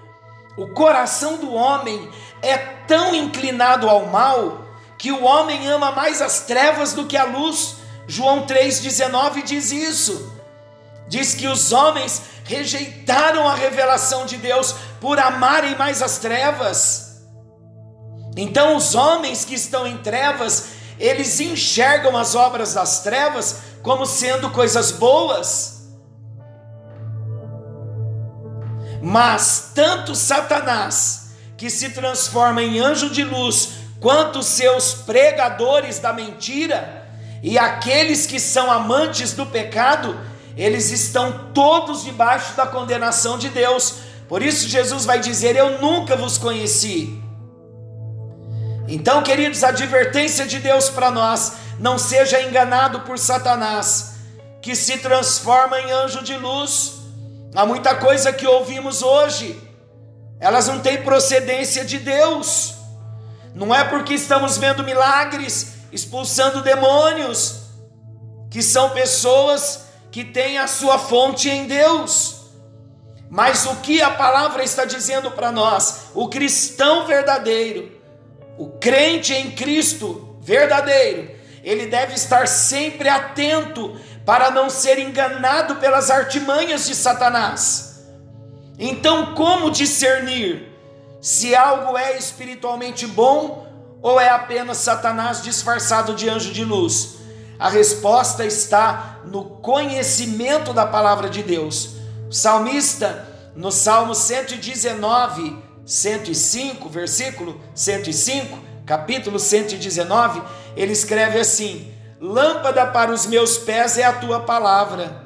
O 0.58 0.68
coração 0.68 1.38
do 1.38 1.54
homem 1.54 2.10
é 2.46 2.58
tão 2.88 3.16
inclinado 3.16 3.90
ao 3.90 4.06
mal 4.06 4.64
que 4.98 5.12
o 5.12 5.24
homem 5.24 5.68
ama 5.68 5.92
mais 5.92 6.22
as 6.22 6.42
trevas 6.42 6.94
do 6.94 7.06
que 7.06 7.18
a 7.18 7.24
luz. 7.24 7.78
João 8.08 8.46
3,19 8.46 9.44
diz 9.44 9.72
isso. 9.72 10.32
Diz 11.08 11.34
que 11.34 11.48
os 11.48 11.72
homens 11.72 12.22
rejeitaram 12.44 13.48
a 13.48 13.56
revelação 13.56 14.26
de 14.26 14.38
Deus 14.38 14.76
por 15.02 15.20
amarem 15.20 15.76
mais 15.76 16.02
as 16.02 16.20
trevas. 16.20 17.24
Então, 18.38 18.76
os 18.76 18.96
homens 18.96 19.44
que 19.46 19.56
estão 19.56 19.88
em 19.88 19.98
trevas, 19.98 20.68
eles 21.00 21.40
enxergam 21.40 22.16
as 22.16 22.36
obras 22.36 22.74
das 22.74 23.00
trevas 23.02 23.58
como 23.82 24.06
sendo 24.06 24.52
coisas 24.52 24.92
boas. 24.92 25.88
Mas 29.02 29.72
tanto 29.74 30.16
Satanás, 30.16 31.25
que 31.58 31.70
se 31.70 31.90
transforma 31.90 32.62
em 32.62 32.80
anjo 32.80 33.10
de 33.10 33.24
luz, 33.24 33.76
quanto 34.00 34.44
seus 34.44 34.94
pregadores 34.94 36.00
da 36.00 36.12
mentira 36.12 37.06
e 37.48 37.60
aqueles 37.60 38.26
que 38.26 38.40
são 38.40 38.72
amantes 38.72 39.34
do 39.34 39.46
pecado, 39.46 40.20
eles 40.58 40.90
estão 40.90 41.52
todos 41.54 42.04
debaixo 42.04 42.56
da 42.56 42.66
condenação 42.66 43.38
de 43.38 43.50
Deus. 43.50 43.98
Por 44.28 44.42
isso 44.42 44.68
Jesus 44.68 45.06
vai 45.06 45.20
dizer: 45.20 45.56
Eu 45.56 45.80
nunca 45.80 46.16
vos 46.16 46.40
conheci. 46.40 47.22
Então, 48.88 49.22
queridos, 49.22 49.64
a 49.64 49.68
advertência 49.70 50.48
de 50.48 50.58
Deus 50.58 50.90
para 50.90 51.12
nós: 51.12 51.54
não 51.78 52.00
seja 52.00 52.42
enganado 52.42 53.02
por 53.02 53.20
Satanás, 53.20 54.16
que 54.60 54.76
se 54.76 54.98
transforma 54.98 55.80
em 55.80 55.92
anjo 55.92 56.24
de 56.24 56.36
luz. 56.36 56.94
Há 57.54 57.64
muita 57.64 57.94
coisa 57.94 58.34
que 58.34 58.48
ouvimos 58.48 59.04
hoje, 59.04 59.62
elas 60.40 60.68
não 60.68 60.80
têm 60.80 61.02
procedência 61.02 61.86
de 61.86 61.98
Deus. 61.98 62.76
Não 63.54 63.74
é 63.74 63.84
porque 63.84 64.14
estamos 64.14 64.58
vendo 64.58 64.84
milagres, 64.84 65.76
expulsando 65.92 66.62
demônios, 66.62 67.62
que 68.50 68.62
são 68.62 68.90
pessoas 68.90 69.86
que 70.12 70.24
têm 70.24 70.58
a 70.58 70.68
sua 70.68 71.00
fonte 71.00 71.50
em 71.50 71.66
Deus. 71.66 72.46
Mas 73.30 73.66
o 73.66 73.78
que 73.78 74.02
a 74.02 74.12
palavra 74.12 74.64
está 74.64 74.86
dizendo 74.86 75.32
para 75.32 75.52
nós? 75.52 76.08
O 76.14 76.30
cristão 76.30 77.06
verdadeiro, 77.06 77.92
o 78.58 78.70
crente 78.80 79.34
em 79.34 79.52
Cristo 79.52 80.38
verdadeiro, 80.42 81.36
ele 81.64 81.88
deve 81.88 82.14
estar 82.14 82.48
sempre 82.48 83.10
atento 83.10 84.00
para 84.26 84.52
não 84.52 84.70
ser 84.70 85.00
enganado 85.00 85.76
pelas 85.78 86.10
artimanhas 86.12 86.86
de 86.86 86.96
Satanás. 86.96 87.95
Então, 88.78 89.34
como 89.34 89.72
discernir 89.72 90.72
se 91.22 91.56
algo 91.56 91.98
é 91.98 92.18
espiritualmente 92.18 93.08
bom 93.08 93.66
ou 94.02 94.20
é 94.20 94.30
apenas 94.30 94.78
Satanás 94.78 95.42
disfarçado 95.42 96.14
de 96.14 96.30
anjo 96.30 96.52
de 96.52 96.64
luz? 96.64 97.16
A 97.58 97.70
resposta 97.70 98.46
está 98.46 99.22
no 99.26 99.46
conhecimento 99.46 100.74
da 100.74 100.86
palavra 100.86 101.30
de 101.30 101.42
Deus. 101.42 101.96
O 102.30 102.34
salmista, 102.34 103.28
no 103.56 103.72
Salmo 103.72 104.14
119, 104.14 105.58
105, 105.86 106.90
versículo 106.90 107.62
105, 107.74 108.60
capítulo 108.86 109.40
119, 109.40 110.42
ele 110.76 110.92
escreve 110.92 111.40
assim: 111.40 111.94
Lâmpada 112.20 112.86
para 112.88 113.12
os 113.12 113.26
meus 113.26 113.58
pés 113.58 113.98
é 113.98 114.04
a 114.04 114.14
tua 114.14 114.42
palavra, 114.42 115.24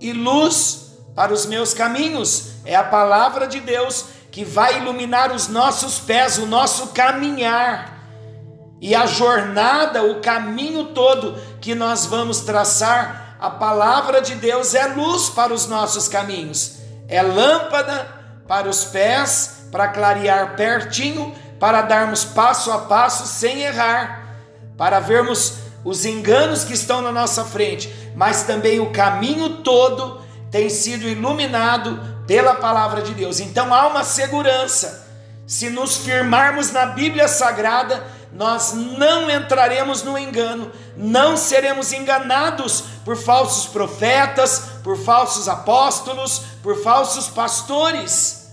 e 0.00 0.12
luz 0.12 0.96
para 1.14 1.32
os 1.32 1.46
meus 1.46 1.72
caminhos 1.74 2.57
é 2.68 2.76
a 2.76 2.84
palavra 2.84 3.48
de 3.48 3.60
Deus 3.60 4.04
que 4.30 4.44
vai 4.44 4.76
iluminar 4.76 5.32
os 5.32 5.48
nossos 5.48 5.98
pés, 5.98 6.36
o 6.36 6.44
nosso 6.44 6.88
caminhar. 6.88 7.98
E 8.78 8.94
a 8.94 9.06
jornada, 9.06 10.02
o 10.02 10.20
caminho 10.20 10.84
todo 10.88 11.34
que 11.62 11.74
nós 11.74 12.04
vamos 12.04 12.40
traçar, 12.40 13.38
a 13.40 13.48
palavra 13.48 14.20
de 14.20 14.34
Deus 14.34 14.74
é 14.74 14.86
luz 14.88 15.30
para 15.30 15.54
os 15.54 15.66
nossos 15.66 16.08
caminhos, 16.08 16.76
é 17.08 17.22
lâmpada 17.22 18.06
para 18.46 18.68
os 18.68 18.84
pés, 18.84 19.66
para 19.72 19.88
clarear 19.88 20.54
pertinho, 20.54 21.34
para 21.58 21.80
darmos 21.80 22.22
passo 22.22 22.70
a 22.70 22.80
passo 22.80 23.26
sem 23.26 23.62
errar, 23.62 24.28
para 24.76 25.00
vermos 25.00 25.54
os 25.82 26.04
enganos 26.04 26.64
que 26.64 26.74
estão 26.74 27.00
na 27.00 27.12
nossa 27.12 27.46
frente, 27.46 27.90
mas 28.14 28.42
também 28.42 28.78
o 28.78 28.92
caminho 28.92 29.62
todo 29.62 30.20
tem 30.50 30.68
sido 30.68 31.08
iluminado 31.08 32.17
pela 32.28 32.54
palavra 32.54 33.00
de 33.00 33.14
Deus. 33.14 33.40
Então 33.40 33.74
há 33.74 33.88
uma 33.88 34.04
segurança. 34.04 35.08
Se 35.46 35.70
nos 35.70 35.96
firmarmos 35.96 36.70
na 36.70 36.84
Bíblia 36.84 37.26
Sagrada, 37.26 38.06
nós 38.30 38.74
não 38.74 39.30
entraremos 39.30 40.02
no 40.02 40.18
engano, 40.18 40.70
não 40.94 41.38
seremos 41.38 41.90
enganados 41.90 42.84
por 43.02 43.16
falsos 43.16 43.66
profetas, 43.66 44.62
por 44.84 44.98
falsos 44.98 45.48
apóstolos, 45.48 46.42
por 46.62 46.82
falsos 46.82 47.28
pastores. 47.28 48.50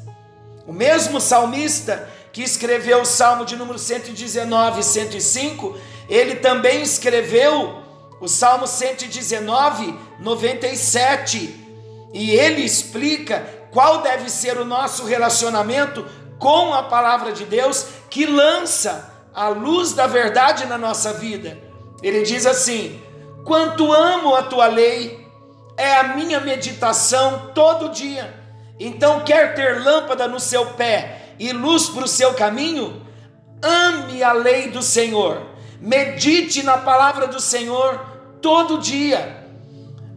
O 0.66 0.72
mesmo 0.72 1.20
salmista 1.20 2.08
que 2.32 2.42
escreveu 2.42 3.02
o 3.02 3.06
Salmo 3.06 3.44
de 3.44 3.58
número 3.58 3.78
119 3.78 4.80
e 4.80 4.84
105, 4.84 5.78
ele 6.08 6.36
também 6.36 6.82
escreveu 6.82 7.82
o 8.22 8.28
Salmo 8.30 8.66
119, 8.66 10.00
97, 10.20 11.66
e 12.14 12.32
ele 12.32 12.62
explica 12.62 13.55
qual 13.76 14.02
deve 14.02 14.30
ser 14.30 14.58
o 14.58 14.64
nosso 14.64 15.04
relacionamento 15.04 16.06
com 16.40 16.74
a 16.74 16.84
palavra 16.84 17.34
de 17.34 17.44
Deus 17.44 17.86
que 18.10 18.26
lança 18.26 19.14
a 19.34 19.50
luz 19.50 19.92
da 19.92 20.08
verdade 20.08 20.66
na 20.66 20.78
nossa 20.78 21.12
vida. 21.12 21.58
Ele 22.02 22.22
diz 22.22 22.46
assim: 22.46 23.02
Quanto 23.44 23.92
amo 23.92 24.34
a 24.34 24.44
tua 24.44 24.68
lei, 24.68 25.28
é 25.76 25.98
a 25.98 26.16
minha 26.16 26.40
meditação 26.40 27.52
todo 27.54 27.90
dia. 27.90 28.34
Então, 28.80 29.26
quer 29.26 29.54
ter 29.56 29.84
lâmpada 29.84 30.26
no 30.26 30.40
seu 30.40 30.68
pé 30.68 31.34
e 31.38 31.52
luz 31.52 31.90
para 31.90 32.06
o 32.06 32.08
seu 32.08 32.34
caminho? 32.34 33.06
Ame 33.62 34.24
a 34.24 34.32
lei 34.32 34.72
do 34.72 34.82
Senhor, 34.82 35.42
medite 35.82 36.64
na 36.64 36.78
palavra 36.78 37.28
do 37.28 37.42
Senhor 37.42 38.00
todo 38.42 38.80
dia. 38.80 39.46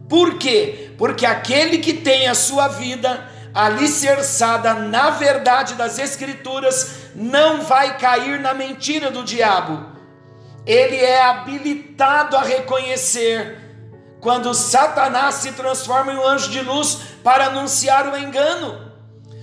Por 0.07 0.37
quê? 0.37 0.91
Porque 0.97 1.25
aquele 1.25 1.79
que 1.79 1.93
tem 1.93 2.29
a 2.29 2.33
sua 2.33 2.69
vida 2.69 3.28
alicerçada 3.65 4.73
na 4.73 5.09
verdade 5.09 5.75
das 5.75 5.99
Escrituras, 5.99 7.09
não 7.13 7.61
vai 7.61 7.97
cair 7.97 8.39
na 8.39 8.53
mentira 8.53 9.11
do 9.11 9.23
diabo. 9.23 9.85
Ele 10.65 10.95
é 10.95 11.21
habilitado 11.23 12.37
a 12.37 12.41
reconhecer 12.41 13.57
quando 14.21 14.53
Satanás 14.53 15.35
se 15.35 15.51
transforma 15.53 16.13
em 16.13 16.17
um 16.17 16.27
anjo 16.27 16.51
de 16.51 16.61
luz 16.61 16.99
para 17.23 17.47
anunciar 17.47 18.07
o 18.07 18.17
engano. 18.17 18.89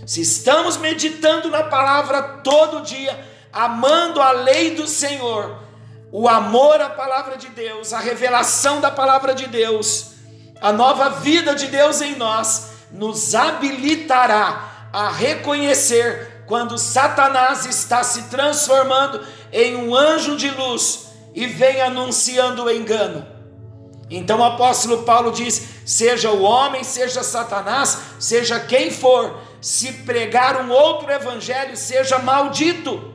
Se 0.07 0.21
estamos 0.21 0.77
meditando 0.77 1.51
na 1.51 1.65
palavra 1.65 2.23
todo 2.23 2.83
dia, 2.83 3.19
amando 3.53 4.23
a 4.23 4.31
lei 4.31 4.77
do 4.77 4.87
Senhor, 4.87 5.59
o 6.13 6.29
amor 6.29 6.81
à 6.81 6.89
palavra 6.91 7.37
de 7.37 7.49
Deus, 7.49 7.93
a 7.93 7.99
revelação 7.99 8.81
da 8.81 8.91
palavra 8.91 9.35
de 9.35 9.47
Deus, 9.49 10.13
a 10.61 10.73
nova 10.73 11.11
vida 11.11 11.55
de 11.55 11.67
Deus 11.67 12.01
em 12.01 12.15
nós, 12.15 12.76
nos 12.97 13.35
habilitará 13.35 14.89
a 14.93 15.11
reconhecer 15.11 16.45
quando 16.47 16.79
Satanás 16.79 17.67
está 17.67 18.03
se 18.03 18.25
transformando 18.25 19.21
em 19.53 19.77
um 19.77 19.95
anjo 19.95 20.37
de 20.37 20.51
luz 20.51 21.09
e 21.35 21.47
vem 21.47 21.83
anunciando 21.83 22.65
o 22.65 22.71
engano. 22.71 23.27
Então 24.09 24.39
o 24.39 24.45
apóstolo 24.45 25.03
Paulo 25.03 25.33
diz: 25.33 25.63
seja 25.85 26.31
o 26.31 26.43
homem, 26.43 26.85
seja 26.85 27.23
Satanás, 27.23 27.99
seja 28.19 28.61
quem 28.61 28.91
for, 28.91 29.39
se 29.61 29.93
pregar 29.93 30.63
um 30.63 30.71
outro 30.71 31.11
evangelho, 31.11 31.77
seja 31.77 32.19
maldito. 32.19 33.15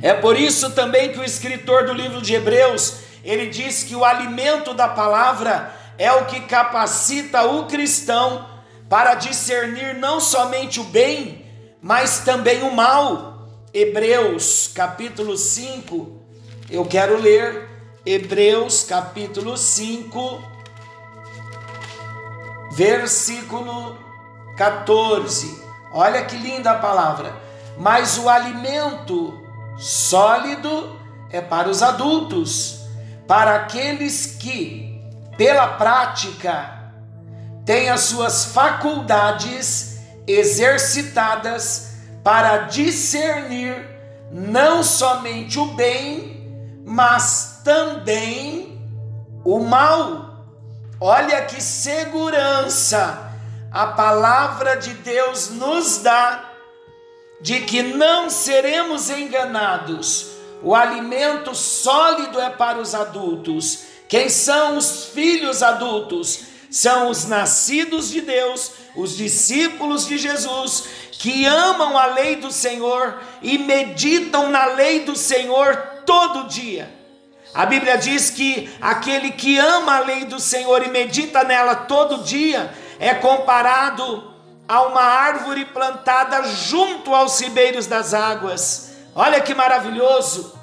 É 0.00 0.14
por 0.14 0.38
isso 0.38 0.70
também 0.70 1.12
que 1.12 1.18
o 1.18 1.24
escritor 1.24 1.84
do 1.84 1.92
livro 1.92 2.22
de 2.22 2.32
Hebreus, 2.32 3.00
ele 3.24 3.48
diz 3.48 3.82
que 3.82 3.96
o 3.96 4.04
alimento 4.04 4.72
da 4.72 4.86
palavra 4.86 5.74
é 5.98 6.12
o 6.12 6.26
que 6.26 6.40
capacita 6.42 7.42
o 7.42 7.66
cristão 7.66 8.48
para 8.88 9.14
discernir 9.14 9.96
não 9.96 10.20
somente 10.20 10.80
o 10.80 10.84
bem, 10.84 11.44
mas 11.82 12.20
também 12.20 12.62
o 12.62 12.72
mal. 12.72 13.36
Hebreus 13.74 14.70
capítulo 14.74 15.36
5, 15.36 16.22
eu 16.70 16.86
quero 16.86 17.20
ler 17.20 17.68
Hebreus 18.06 18.82
capítulo 18.84 19.58
5, 19.58 20.42
versículo 22.72 23.98
14. 24.56 25.62
Olha 25.92 26.24
que 26.24 26.36
linda 26.36 26.70
a 26.70 26.78
palavra. 26.78 27.36
Mas 27.76 28.16
o 28.16 28.28
alimento 28.28 29.38
sólido 29.76 30.98
é 31.30 31.40
para 31.40 31.68
os 31.68 31.82
adultos, 31.82 32.80
para 33.26 33.54
aqueles 33.56 34.26
que 34.26 34.87
pela 35.38 35.68
prática, 35.68 36.78
tem 37.64 37.88
as 37.88 38.00
suas 38.00 38.46
faculdades 38.46 40.00
exercitadas 40.26 41.92
para 42.24 42.66
discernir 42.66 43.74
não 44.32 44.82
somente 44.82 45.58
o 45.58 45.66
bem, 45.66 46.82
mas 46.84 47.60
também 47.64 48.82
o 49.44 49.60
mal. 49.60 50.44
Olha 51.00 51.42
que 51.46 51.62
segurança 51.62 53.30
a 53.70 53.86
palavra 53.86 54.76
de 54.76 54.94
Deus 54.94 55.50
nos 55.50 55.98
dá 55.98 56.44
de 57.40 57.60
que 57.60 57.82
não 57.82 58.28
seremos 58.28 59.08
enganados. 59.08 60.26
O 60.62 60.74
alimento 60.74 61.54
sólido 61.54 62.40
é 62.40 62.50
para 62.50 62.78
os 62.78 62.94
adultos. 62.94 63.84
Quem 64.08 64.28
são 64.28 64.76
os 64.78 65.06
filhos 65.06 65.62
adultos? 65.62 66.40
São 66.70 67.08
os 67.08 67.26
nascidos 67.26 68.10
de 68.10 68.20
Deus, 68.20 68.72
os 68.96 69.16
discípulos 69.16 70.06
de 70.06 70.18
Jesus, 70.18 70.84
que 71.12 71.44
amam 71.46 71.96
a 71.96 72.06
lei 72.06 72.36
do 72.36 72.50
Senhor 72.50 73.22
e 73.42 73.58
meditam 73.58 74.50
na 74.50 74.66
lei 74.66 75.00
do 75.00 75.16
Senhor 75.16 75.76
todo 76.04 76.48
dia. 76.48 76.92
A 77.54 77.66
Bíblia 77.66 77.96
diz 77.96 78.30
que 78.30 78.70
aquele 78.80 79.32
que 79.32 79.58
ama 79.58 79.96
a 79.96 80.00
lei 80.00 80.24
do 80.26 80.38
Senhor 80.38 80.82
e 80.86 80.90
medita 80.90 81.44
nela 81.44 81.74
todo 81.74 82.22
dia 82.22 82.72
é 82.98 83.14
comparado 83.14 84.34
a 84.68 84.82
uma 84.82 85.02
árvore 85.02 85.64
plantada 85.64 86.42
junto 86.44 87.14
aos 87.14 87.40
ribeiros 87.40 87.86
das 87.86 88.12
águas. 88.12 88.90
Olha 89.14 89.40
que 89.40 89.54
maravilhoso! 89.54 90.56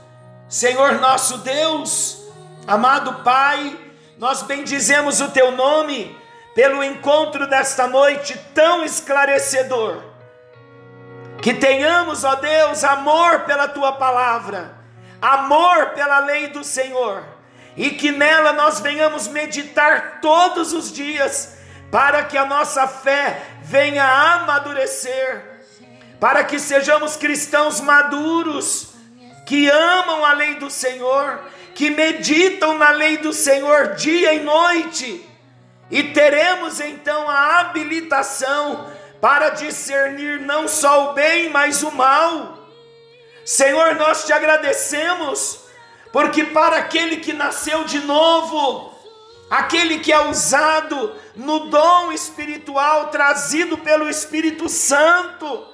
Senhor 0.47 1.01
nosso 1.01 1.39
Deus, 1.39 2.24
amado 2.67 3.23
Pai, 3.23 3.77
nós 4.17 4.41
bendizemos 4.43 5.21
o 5.21 5.29
teu 5.29 5.51
nome 5.51 6.15
pelo 6.53 6.83
encontro 6.83 7.47
desta 7.47 7.87
noite 7.87 8.37
tão 8.53 8.83
esclarecedor. 8.83 10.01
Que 11.41 11.53
tenhamos, 11.53 12.23
ó 12.23 12.35
Deus, 12.35 12.83
amor 12.83 13.41
pela 13.41 13.67
tua 13.67 13.91
palavra, 13.91 14.73
amor 15.21 15.89
pela 15.89 16.19
lei 16.19 16.47
do 16.47 16.63
Senhor, 16.63 17.23
e 17.75 17.91
que 17.91 18.11
nela 18.11 18.53
nós 18.53 18.79
venhamos 18.79 19.27
meditar 19.27 20.19
todos 20.21 20.71
os 20.71 20.91
dias, 20.91 21.57
para 21.91 22.23
que 22.23 22.37
a 22.37 22.45
nossa 22.45 22.87
fé 22.87 23.41
venha 23.61 24.03
amadurecer, 24.03 25.61
para 26.19 26.43
que 26.43 26.57
sejamos 26.57 27.17
cristãos 27.17 27.81
maduros, 27.81 28.93
que 29.45 29.69
amam 29.69 30.25
a 30.25 30.33
lei 30.33 30.55
do 30.55 30.69
Senhor, 30.69 31.39
que 31.75 31.89
meditam 31.89 32.77
na 32.77 32.89
lei 32.89 33.17
do 33.17 33.31
Senhor 33.31 33.95
dia 33.95 34.33
e 34.33 34.39
noite, 34.39 35.29
e 35.91 36.01
teremos 36.01 36.79
então 36.79 37.29
a 37.29 37.59
habilitação 37.59 38.89
para 39.21 39.49
discernir 39.49 40.39
não 40.39 40.67
só 40.67 41.11
o 41.11 41.13
bem, 41.13 41.49
mas 41.49 41.83
o 41.83 41.91
mal. 41.91 42.57
Senhor, 43.45 43.95
nós 43.95 44.25
te 44.25 44.33
agradecemos, 44.33 45.65
porque 46.11 46.45
para 46.45 46.77
aquele 46.77 47.17
que 47.17 47.33
nasceu 47.33 47.83
de 47.83 47.99
novo, 47.99 48.95
aquele 49.49 49.99
que 49.99 50.11
é 50.11 50.19
usado 50.27 51.15
no 51.35 51.67
dom 51.69 52.11
espiritual 52.11 53.07
trazido 53.07 53.77
pelo 53.77 54.09
Espírito 54.09 54.69
Santo. 54.69 55.67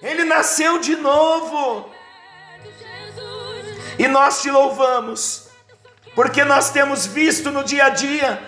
Ele 0.00 0.24
nasceu 0.24 0.78
de 0.78 0.96
novo. 0.96 1.90
E 3.98 4.06
nós 4.06 4.42
te 4.42 4.50
louvamos, 4.50 5.47
porque 6.18 6.42
nós 6.42 6.70
temos 6.70 7.06
visto 7.06 7.52
no 7.52 7.62
dia 7.62 7.84
a 7.84 7.90
dia 7.90 8.42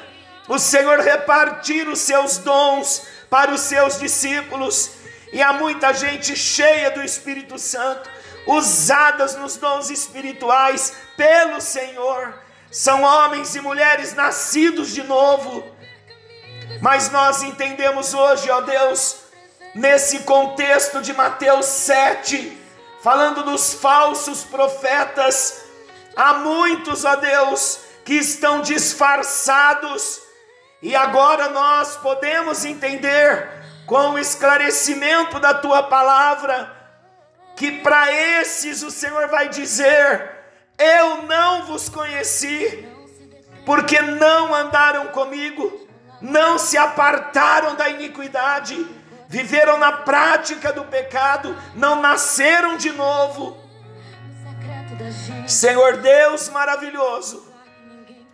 o 0.48 0.58
Senhor 0.58 0.98
repartir 0.98 1.88
os 1.88 2.00
seus 2.00 2.36
dons 2.38 3.06
para 3.30 3.52
os 3.52 3.60
seus 3.60 3.96
discípulos, 3.96 4.90
e 5.32 5.40
há 5.40 5.52
muita 5.52 5.94
gente 5.94 6.34
cheia 6.34 6.90
do 6.90 7.00
Espírito 7.00 7.60
Santo, 7.60 8.10
usadas 8.44 9.36
nos 9.36 9.56
dons 9.56 9.88
espirituais 9.88 10.94
pelo 11.16 11.60
Senhor 11.60 12.42
são 12.72 13.04
homens 13.04 13.54
e 13.54 13.60
mulheres 13.60 14.14
nascidos 14.14 14.88
de 14.88 15.04
novo. 15.04 15.64
Mas 16.80 17.08
nós 17.12 17.44
entendemos 17.44 18.12
hoje, 18.12 18.50
ó 18.50 18.62
Deus, 18.62 19.18
nesse 19.76 20.18
contexto 20.24 21.00
de 21.00 21.12
Mateus 21.12 21.66
7, 21.66 22.60
falando 23.00 23.44
dos 23.44 23.74
falsos 23.74 24.42
profetas, 24.42 25.69
há 26.16 26.34
muitos, 26.34 27.04
ó 27.04 27.16
Deus, 27.16 27.80
que 28.04 28.14
estão 28.14 28.60
disfarçados, 28.60 30.20
e 30.82 30.96
agora 30.96 31.48
nós 31.48 31.96
podemos 31.96 32.64
entender, 32.64 33.60
com 33.86 34.10
o 34.10 34.18
esclarecimento 34.18 35.40
da 35.40 35.52
tua 35.52 35.82
palavra, 35.82 36.72
que 37.56 37.72
para 37.80 38.12
esses 38.12 38.82
o 38.84 38.90
Senhor 38.90 39.26
vai 39.28 39.48
dizer: 39.48 40.30
eu 40.78 41.24
não 41.24 41.64
vos 41.66 41.88
conheci, 41.88 42.88
porque 43.66 44.00
não 44.00 44.54
andaram 44.54 45.08
comigo, 45.08 45.86
não 46.22 46.58
se 46.58 46.78
apartaram 46.78 47.74
da 47.74 47.88
iniquidade, 47.88 48.86
viveram 49.28 49.76
na 49.76 49.92
prática 49.92 50.72
do 50.72 50.84
pecado, 50.84 51.54
não 51.74 52.00
nasceram 52.00 52.76
de 52.76 52.92
novo. 52.92 53.59
Senhor 55.46 55.96
Deus 55.98 56.48
maravilhoso, 56.48 57.46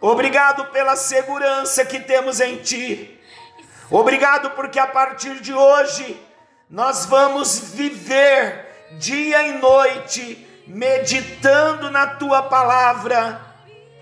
obrigado 0.01 0.67
pela 0.67 0.97
segurança 0.97 1.85
que 1.85 2.01
temos 2.01 2.41
em 2.41 2.57
Ti, 2.59 3.21
obrigado 3.91 4.51
porque 4.51 4.79
a 4.79 4.87
partir 4.87 5.41
de 5.41 5.53
hoje 5.53 6.21
nós 6.69 7.07
vamos 7.07 7.59
viver 7.59 8.67
dia 8.99 9.47
e 9.49 9.59
noite 9.59 10.47
meditando 10.67 11.91
na 11.91 12.07
tua 12.07 12.43
palavra 12.43 13.41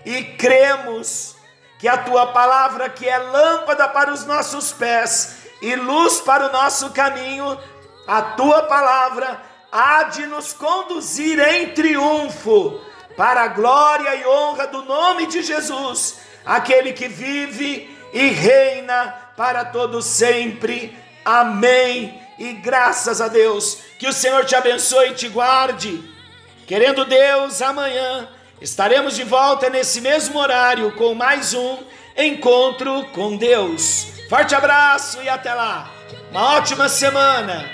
e 0.03 0.23
cremos 0.23 1.35
que 1.79 1.87
a 1.87 1.97
tua 1.97 2.27
palavra, 2.27 2.89
que 2.89 3.07
é 3.07 3.17
lâmpada 3.17 3.87
para 3.87 4.11
os 4.11 4.25
nossos 4.25 4.71
pés 4.71 5.37
e 5.61 5.75
luz 5.75 6.21
para 6.21 6.47
o 6.47 6.51
nosso 6.51 6.91
caminho, 6.91 7.59
a 8.07 8.21
tua 8.21 8.63
palavra 8.63 9.41
há 9.71 10.03
de 10.03 10.25
nos 10.27 10.53
conduzir 10.53 11.39
em 11.39 11.69
triunfo 11.69 12.79
para 13.15 13.43
a 13.43 13.47
glória 13.47 14.15
e 14.15 14.25
honra 14.25 14.67
do 14.67 14.83
nome 14.83 15.27
de 15.27 15.41
Jesus, 15.41 16.19
aquele 16.45 16.93
que 16.93 17.07
vive 17.07 17.89
e 18.13 18.27
reina 18.27 19.31
para 19.37 19.65
todo 19.65 20.01
sempre. 20.01 20.97
Amém. 21.23 22.21
E 22.37 22.53
graças 22.53 23.21
a 23.21 23.27
Deus, 23.27 23.79
que 23.97 24.07
o 24.07 24.13
Senhor 24.13 24.45
te 24.45 24.55
abençoe 24.55 25.11
e 25.11 25.15
te 25.15 25.29
guarde 25.29 26.15
Querendo 26.67 27.05
Deus, 27.05 27.61
amanhã 27.61 28.27
estaremos 28.59 29.15
de 29.15 29.23
volta 29.23 29.69
nesse 29.69 30.01
mesmo 30.01 30.39
horário 30.39 30.91
com 30.93 31.13
mais 31.13 31.53
um 31.53 31.77
encontro 32.17 33.05
com 33.13 33.37
Deus. 33.37 34.07
Forte 34.27 34.55
abraço 34.55 35.21
e 35.21 35.29
até 35.29 35.53
lá. 35.53 35.91
Uma 36.31 36.55
ótima 36.55 36.89
semana. 36.89 37.69